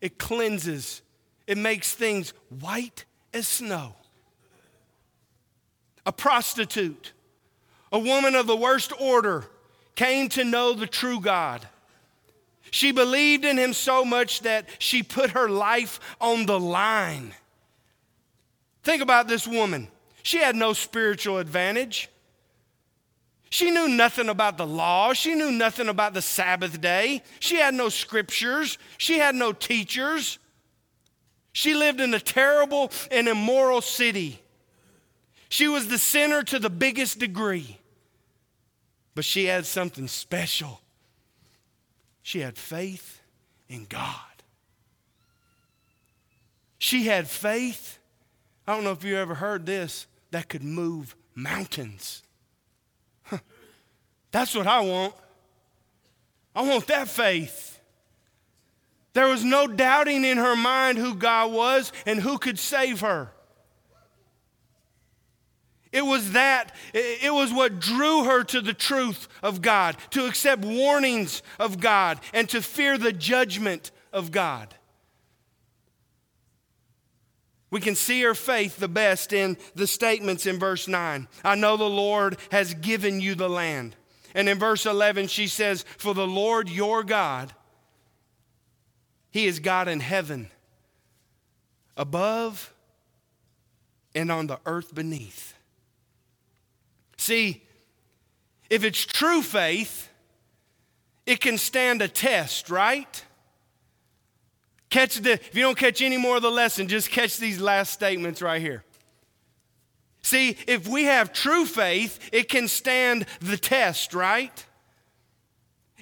it 0.00 0.18
cleanses, 0.18 1.02
it 1.46 1.58
makes 1.58 1.94
things 1.94 2.32
white 2.58 3.04
as 3.32 3.46
snow. 3.46 3.94
A 6.04 6.10
prostitute, 6.10 7.12
a 7.92 7.98
woman 7.98 8.34
of 8.34 8.46
the 8.46 8.56
worst 8.56 8.92
order, 9.00 9.44
came 9.94 10.28
to 10.30 10.44
know 10.44 10.72
the 10.72 10.86
true 10.86 11.20
God. 11.20 11.66
She 12.70 12.92
believed 12.92 13.44
in 13.44 13.58
him 13.58 13.72
so 13.72 14.04
much 14.04 14.40
that 14.42 14.68
she 14.78 15.02
put 15.02 15.30
her 15.30 15.48
life 15.48 15.98
on 16.20 16.46
the 16.46 16.58
line. 16.58 17.34
Think 18.82 19.02
about 19.02 19.28
this 19.28 19.46
woman. 19.46 19.88
She 20.22 20.38
had 20.38 20.54
no 20.54 20.72
spiritual 20.72 21.38
advantage. 21.38 22.08
She 23.50 23.72
knew 23.72 23.88
nothing 23.88 24.28
about 24.28 24.56
the 24.56 24.66
law. 24.66 25.12
She 25.12 25.34
knew 25.34 25.50
nothing 25.50 25.88
about 25.88 26.14
the 26.14 26.22
Sabbath 26.22 26.80
day. 26.80 27.22
She 27.40 27.56
had 27.56 27.74
no 27.74 27.88
scriptures. 27.88 28.78
She 28.96 29.18
had 29.18 29.34
no 29.34 29.52
teachers. 29.52 30.38
She 31.52 31.74
lived 31.74 32.00
in 32.00 32.14
a 32.14 32.20
terrible 32.20 32.92
and 33.10 33.26
immoral 33.26 33.80
city. 33.80 34.40
She 35.48 35.66
was 35.66 35.88
the 35.88 35.98
sinner 35.98 36.44
to 36.44 36.60
the 36.60 36.70
biggest 36.70 37.18
degree. 37.18 37.79
But 39.14 39.24
she 39.24 39.46
had 39.46 39.66
something 39.66 40.08
special. 40.08 40.80
She 42.22 42.40
had 42.40 42.56
faith 42.56 43.20
in 43.68 43.86
God. 43.86 44.14
She 46.78 47.06
had 47.06 47.28
faith. 47.28 47.98
I 48.66 48.74
don't 48.74 48.84
know 48.84 48.92
if 48.92 49.04
you 49.04 49.16
ever 49.16 49.34
heard 49.34 49.66
this 49.66 50.06
that 50.30 50.48
could 50.48 50.62
move 50.62 51.16
mountains. 51.34 52.22
That's 54.30 54.54
what 54.54 54.66
I 54.66 54.80
want. 54.80 55.14
I 56.54 56.62
want 56.62 56.86
that 56.86 57.08
faith. 57.08 57.80
There 59.12 59.26
was 59.26 59.44
no 59.44 59.66
doubting 59.66 60.24
in 60.24 60.38
her 60.38 60.54
mind 60.54 60.98
who 60.98 61.14
God 61.14 61.52
was 61.52 61.92
and 62.06 62.20
who 62.20 62.38
could 62.38 62.58
save 62.58 63.00
her. 63.00 63.32
It 65.92 66.06
was 66.06 66.32
that, 66.32 66.72
it 66.94 67.34
was 67.34 67.52
what 67.52 67.80
drew 67.80 68.24
her 68.24 68.44
to 68.44 68.60
the 68.60 68.72
truth 68.72 69.26
of 69.42 69.60
God, 69.60 69.96
to 70.10 70.26
accept 70.26 70.64
warnings 70.64 71.42
of 71.58 71.80
God, 71.80 72.20
and 72.32 72.48
to 72.50 72.62
fear 72.62 72.96
the 72.96 73.12
judgment 73.12 73.90
of 74.12 74.30
God. 74.30 74.74
We 77.70 77.80
can 77.80 77.94
see 77.94 78.22
her 78.22 78.34
faith 78.34 78.78
the 78.78 78.88
best 78.88 79.32
in 79.32 79.56
the 79.74 79.86
statements 79.86 80.46
in 80.46 80.58
verse 80.58 80.88
9. 80.88 81.28
I 81.44 81.54
know 81.54 81.76
the 81.76 81.84
Lord 81.84 82.36
has 82.50 82.74
given 82.74 83.20
you 83.20 83.34
the 83.34 83.48
land. 83.48 83.96
And 84.34 84.48
in 84.48 84.58
verse 84.58 84.86
11, 84.86 85.28
she 85.28 85.46
says, 85.46 85.84
For 85.98 86.14
the 86.14 86.26
Lord 86.26 86.68
your 86.68 87.02
God, 87.04 87.52
He 89.30 89.46
is 89.46 89.60
God 89.60 89.88
in 89.88 90.00
heaven, 90.00 90.50
above 91.96 92.72
and 94.14 94.30
on 94.30 94.48
the 94.48 94.58
earth 94.66 94.94
beneath. 94.94 95.54
See, 97.20 97.62
if 98.70 98.82
it's 98.82 99.04
true 99.04 99.42
faith, 99.42 100.08
it 101.26 101.42
can 101.42 101.58
stand 101.58 102.00
a 102.00 102.08
test, 102.08 102.70
right? 102.70 103.24
Catch 104.88 105.16
the, 105.16 105.32
if 105.32 105.54
you 105.54 105.60
don't 105.60 105.76
catch 105.76 106.00
any 106.00 106.16
more 106.16 106.36
of 106.36 106.42
the 106.42 106.50
lesson, 106.50 106.88
just 106.88 107.10
catch 107.10 107.36
these 107.36 107.60
last 107.60 107.92
statements 107.92 108.40
right 108.40 108.58
here. 108.58 108.84
See, 110.22 110.56
if 110.66 110.88
we 110.88 111.04
have 111.04 111.34
true 111.34 111.66
faith, 111.66 112.30
it 112.32 112.48
can 112.48 112.68
stand 112.68 113.26
the 113.40 113.58
test, 113.58 114.14
right? 114.14 114.64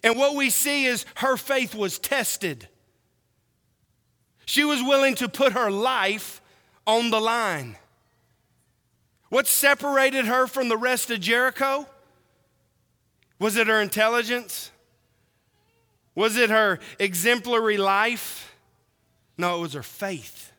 And 0.04 0.16
what 0.16 0.36
we 0.36 0.50
see 0.50 0.84
is 0.84 1.04
her 1.16 1.36
faith 1.36 1.74
was 1.74 1.98
tested. 1.98 2.68
She 4.46 4.62
was 4.62 4.80
willing 4.84 5.16
to 5.16 5.28
put 5.28 5.54
her 5.54 5.68
life 5.68 6.40
on 6.86 7.10
the 7.10 7.20
line. 7.20 7.76
What 9.28 9.46
separated 9.46 10.26
her 10.26 10.46
from 10.46 10.68
the 10.68 10.76
rest 10.76 11.10
of 11.10 11.20
Jericho? 11.20 11.86
Was 13.38 13.56
it 13.56 13.66
her 13.66 13.80
intelligence? 13.80 14.70
Was 16.14 16.36
it 16.36 16.50
her 16.50 16.80
exemplary 16.98 17.76
life? 17.76 18.56
No, 19.36 19.58
it 19.58 19.60
was 19.60 19.72
her 19.74 19.82
faith. 19.82 20.52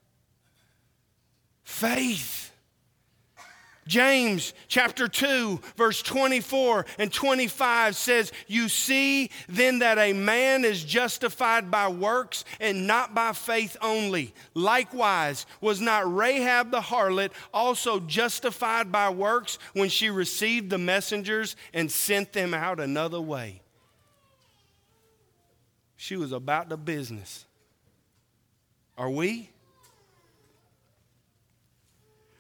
Faith. 1.64 2.39
James 3.90 4.54
chapter 4.68 5.08
2, 5.08 5.60
verse 5.76 6.04
24 6.04 6.86
and 7.00 7.12
25 7.12 7.96
says, 7.96 8.32
You 8.46 8.70
see 8.70 9.32
then 9.48 9.80
that 9.80 9.98
a 9.98 10.14
man 10.14 10.64
is 10.64 10.84
justified 10.84 11.72
by 11.72 11.88
works 11.88 12.46
and 12.60 12.86
not 12.86 13.16
by 13.16 13.34
faith 13.34 13.76
only. 13.82 14.36
Likewise, 14.54 15.48
was 15.60 15.82
not 15.82 16.16
Rahab 16.16 16.70
the 16.70 16.82
harlot 16.82 17.32
also 17.52 18.00
justified 18.00 18.92
by 18.92 19.10
works 19.10 19.58
when 19.74 19.90
she 19.90 20.12
received 20.12 20.70
the 20.70 20.78
messengers 20.78 21.56
and 21.74 21.92
sent 21.92 22.32
them 22.32 22.54
out 22.54 22.80
another 22.80 23.20
way? 23.20 23.60
She 25.96 26.16
was 26.16 26.32
about 26.32 26.70
the 26.70 26.78
business. 26.78 27.44
Are 29.00 29.10
we? 29.10 29.50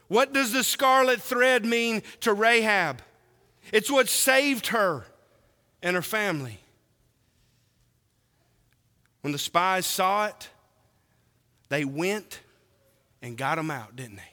What 0.09 0.33
does 0.33 0.51
the 0.51 0.63
scarlet 0.63 1.21
thread 1.21 1.65
mean 1.65 2.03
to 2.21 2.33
Rahab? 2.33 3.01
It's 3.71 3.89
what 3.89 4.09
saved 4.09 4.67
her 4.67 5.05
and 5.81 5.95
her 5.95 6.01
family. 6.01 6.59
When 9.21 9.31
the 9.31 9.39
spies 9.39 9.85
saw 9.85 10.25
it, 10.25 10.49
they 11.69 11.85
went 11.85 12.41
and 13.21 13.37
got 13.37 13.55
them 13.55 13.69
out, 13.69 13.95
didn't 13.95 14.17
they? 14.17 14.23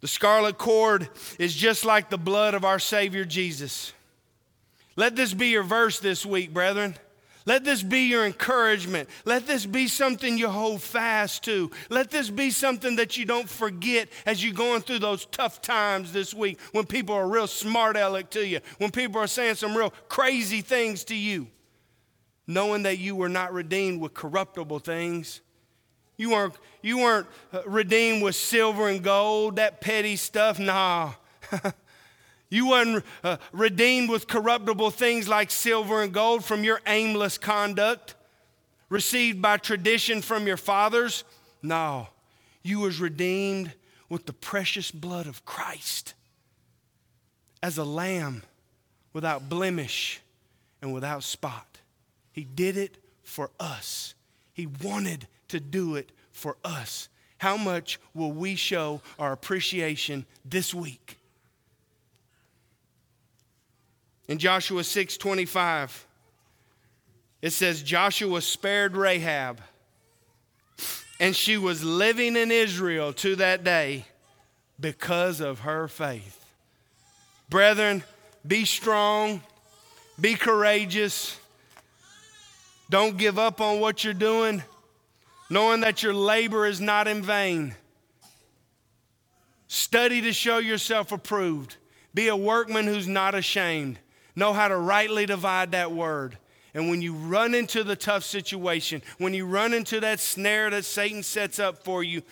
The 0.00 0.08
scarlet 0.08 0.58
cord 0.58 1.08
is 1.38 1.54
just 1.54 1.84
like 1.84 2.10
the 2.10 2.18
blood 2.18 2.54
of 2.54 2.64
our 2.64 2.78
Savior 2.78 3.24
Jesus. 3.24 3.92
Let 4.94 5.16
this 5.16 5.32
be 5.32 5.48
your 5.48 5.62
verse 5.62 6.00
this 6.00 6.26
week, 6.26 6.52
brethren. 6.52 6.96
Let 7.44 7.64
this 7.64 7.82
be 7.82 8.00
your 8.00 8.24
encouragement. 8.24 9.08
Let 9.24 9.46
this 9.46 9.66
be 9.66 9.88
something 9.88 10.38
you 10.38 10.48
hold 10.48 10.82
fast 10.82 11.44
to. 11.44 11.70
Let 11.90 12.10
this 12.10 12.30
be 12.30 12.50
something 12.50 12.96
that 12.96 13.16
you 13.16 13.24
don't 13.24 13.48
forget 13.48 14.08
as 14.26 14.44
you're 14.44 14.54
going 14.54 14.82
through 14.82 15.00
those 15.00 15.26
tough 15.26 15.60
times 15.60 16.12
this 16.12 16.32
week 16.32 16.60
when 16.72 16.86
people 16.86 17.14
are 17.14 17.28
real 17.28 17.46
smart 17.46 17.96
aleck 17.96 18.30
to 18.30 18.46
you, 18.46 18.60
when 18.78 18.90
people 18.90 19.20
are 19.20 19.26
saying 19.26 19.56
some 19.56 19.76
real 19.76 19.92
crazy 20.08 20.60
things 20.60 21.04
to 21.04 21.16
you. 21.16 21.48
Knowing 22.46 22.84
that 22.84 22.98
you 22.98 23.16
were 23.16 23.28
not 23.28 23.52
redeemed 23.52 24.00
with 24.00 24.14
corruptible 24.14 24.80
things. 24.80 25.40
You 26.16 26.30
weren't, 26.30 26.54
you 26.82 26.98
weren't 26.98 27.26
uh, 27.52 27.62
redeemed 27.66 28.22
with 28.22 28.34
silver 28.36 28.88
and 28.88 29.02
gold, 29.02 29.56
that 29.56 29.80
petty 29.80 30.16
stuff. 30.16 30.58
Nah. 30.58 31.12
You 32.52 32.68
weren't 32.68 33.02
uh, 33.24 33.38
redeemed 33.52 34.10
with 34.10 34.26
corruptible 34.26 34.90
things 34.90 35.26
like 35.26 35.50
silver 35.50 36.02
and 36.02 36.12
gold 36.12 36.44
from 36.44 36.64
your 36.64 36.82
aimless 36.86 37.38
conduct, 37.38 38.14
received 38.90 39.40
by 39.40 39.56
tradition 39.56 40.20
from 40.20 40.46
your 40.46 40.58
fathers. 40.58 41.24
No, 41.62 42.08
you 42.62 42.80
was 42.80 43.00
redeemed 43.00 43.72
with 44.10 44.26
the 44.26 44.34
precious 44.34 44.90
blood 44.90 45.26
of 45.26 45.46
Christ 45.46 46.12
as 47.62 47.78
a 47.78 47.84
lamb 47.84 48.42
without 49.14 49.48
blemish 49.48 50.20
and 50.82 50.92
without 50.92 51.22
spot. 51.22 51.78
He 52.32 52.44
did 52.44 52.76
it 52.76 52.98
for 53.22 53.50
us. 53.58 54.14
He 54.52 54.66
wanted 54.66 55.26
to 55.48 55.58
do 55.58 55.94
it 55.94 56.12
for 56.32 56.58
us. 56.62 57.08
How 57.38 57.56
much 57.56 57.98
will 58.12 58.32
we 58.32 58.56
show 58.56 59.00
our 59.18 59.32
appreciation 59.32 60.26
this 60.44 60.74
week? 60.74 61.16
In 64.32 64.38
Joshua 64.38 64.82
6:25, 64.82 66.06
it 67.42 67.50
says 67.50 67.82
Joshua 67.82 68.40
spared 68.40 68.96
Rahab, 68.96 69.60
and 71.20 71.36
she 71.36 71.58
was 71.58 71.84
living 71.84 72.36
in 72.36 72.50
Israel 72.50 73.12
to 73.12 73.36
that 73.36 73.62
day 73.62 74.06
because 74.80 75.40
of 75.40 75.60
her 75.60 75.86
faith. 75.86 76.46
Brethren, 77.50 78.04
be 78.46 78.64
strong, 78.64 79.42
be 80.18 80.34
courageous. 80.34 81.36
Don't 82.88 83.18
give 83.18 83.38
up 83.38 83.60
on 83.60 83.80
what 83.80 84.02
you're 84.02 84.14
doing, 84.14 84.62
knowing 85.50 85.80
that 85.80 86.02
your 86.02 86.14
labor 86.14 86.64
is 86.64 86.80
not 86.80 87.06
in 87.06 87.20
vain. 87.22 87.74
Study 89.68 90.22
to 90.22 90.32
show 90.32 90.56
yourself 90.56 91.12
approved. 91.12 91.76
Be 92.14 92.28
a 92.28 92.36
workman 92.36 92.86
who's 92.86 93.06
not 93.06 93.34
ashamed. 93.34 93.98
Know 94.34 94.52
how 94.52 94.68
to 94.68 94.76
rightly 94.76 95.26
divide 95.26 95.72
that 95.72 95.92
word. 95.92 96.38
And 96.74 96.88
when 96.88 97.02
you 97.02 97.14
run 97.14 97.54
into 97.54 97.84
the 97.84 97.96
tough 97.96 98.24
situation, 98.24 99.02
when 99.18 99.34
you 99.34 99.44
run 99.44 99.74
into 99.74 100.00
that 100.00 100.20
snare 100.20 100.70
that 100.70 100.84
Satan 100.84 101.22
sets 101.22 101.58
up 101.58 101.84
for 101.84 102.02
you, 102.02 102.22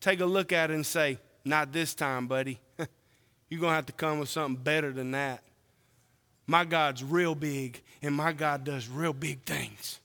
take 0.00 0.20
a 0.20 0.26
look 0.26 0.52
at 0.52 0.70
it 0.70 0.74
and 0.74 0.84
say, 0.84 1.18
Not 1.44 1.72
this 1.72 1.94
time, 1.94 2.26
buddy. 2.26 2.60
You're 3.48 3.60
going 3.60 3.70
to 3.70 3.76
have 3.76 3.86
to 3.86 3.92
come 3.92 4.18
with 4.18 4.28
something 4.28 4.62
better 4.62 4.92
than 4.92 5.12
that. 5.12 5.42
My 6.46 6.64
God's 6.64 7.02
real 7.02 7.34
big, 7.34 7.80
and 8.02 8.14
my 8.14 8.32
God 8.32 8.64
does 8.64 8.88
real 8.88 9.12
big 9.12 9.42
things. 9.42 10.00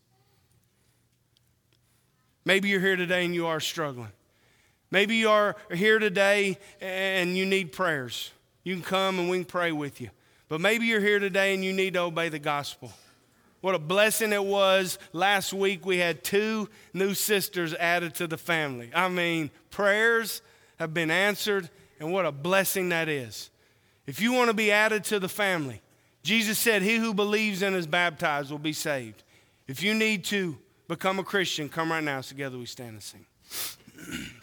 Maybe 2.46 2.68
you're 2.68 2.82
here 2.82 2.98
today 2.98 3.24
and 3.24 3.34
you 3.34 3.48
are 3.48 3.62
struggling. 3.62 4.12
Maybe 4.92 5.16
you 5.16 5.30
are 5.30 5.56
here 5.74 6.00
today 6.00 6.58
and 6.82 7.38
you 7.38 7.46
need 7.46 7.72
prayers. 7.72 8.32
You 8.64 8.76
can 8.76 8.84
come 8.84 9.20
and 9.20 9.30
we 9.30 9.38
can 9.38 9.46
pray 9.46 9.72
with 9.72 10.02
you. 10.02 10.10
But 10.54 10.62
maybe 10.62 10.86
you're 10.86 11.02
here 11.02 11.18
today 11.18 11.56
and 11.56 11.66
you 11.66 11.74
need 11.74 11.96
to 11.96 12.02
obey 12.02 12.30
the 12.30 12.38
gospel. 12.38 12.94
What 13.62 13.74
a 13.74 13.80
blessing 13.80 14.32
it 14.34 14.46
was. 14.46 15.00
Last 15.12 15.52
week 15.52 15.84
we 15.84 15.98
had 15.98 16.24
two 16.24 16.70
new 16.94 17.16
sisters 17.16 17.74
added 17.74 18.14
to 18.14 18.28
the 18.28 18.38
family. 18.38 18.92
I 18.94 19.10
mean, 19.10 19.50
prayers 19.72 20.44
have 20.78 20.94
been 20.94 21.10
answered, 21.10 21.72
and 22.00 22.14
what 22.14 22.28
a 22.28 22.32
blessing 22.32 22.90
that 22.90 23.10
is. 23.10 23.50
If 24.06 24.22
you 24.22 24.32
want 24.32 24.52
to 24.52 24.54
be 24.54 24.72
added 24.72 25.06
to 25.06 25.20
the 25.20 25.28
family, 25.28 25.82
Jesus 26.22 26.60
said, 26.60 26.84
He 26.84 26.98
who 26.98 27.16
believes 27.16 27.64
and 27.64 27.76
is 27.76 27.88
baptized 27.88 28.52
will 28.52 28.60
be 28.60 28.74
saved. 28.74 29.24
If 29.68 29.82
you 29.82 29.96
need 29.96 30.24
to 30.26 30.56
become 30.88 31.18
a 31.18 31.24
Christian, 31.24 31.68
come 31.68 31.92
right 31.92 32.04
now. 32.04 32.22
Together 32.22 32.60
we 32.60 32.68
stand 32.68 32.92
and 32.92 33.02
sing. 33.02 33.26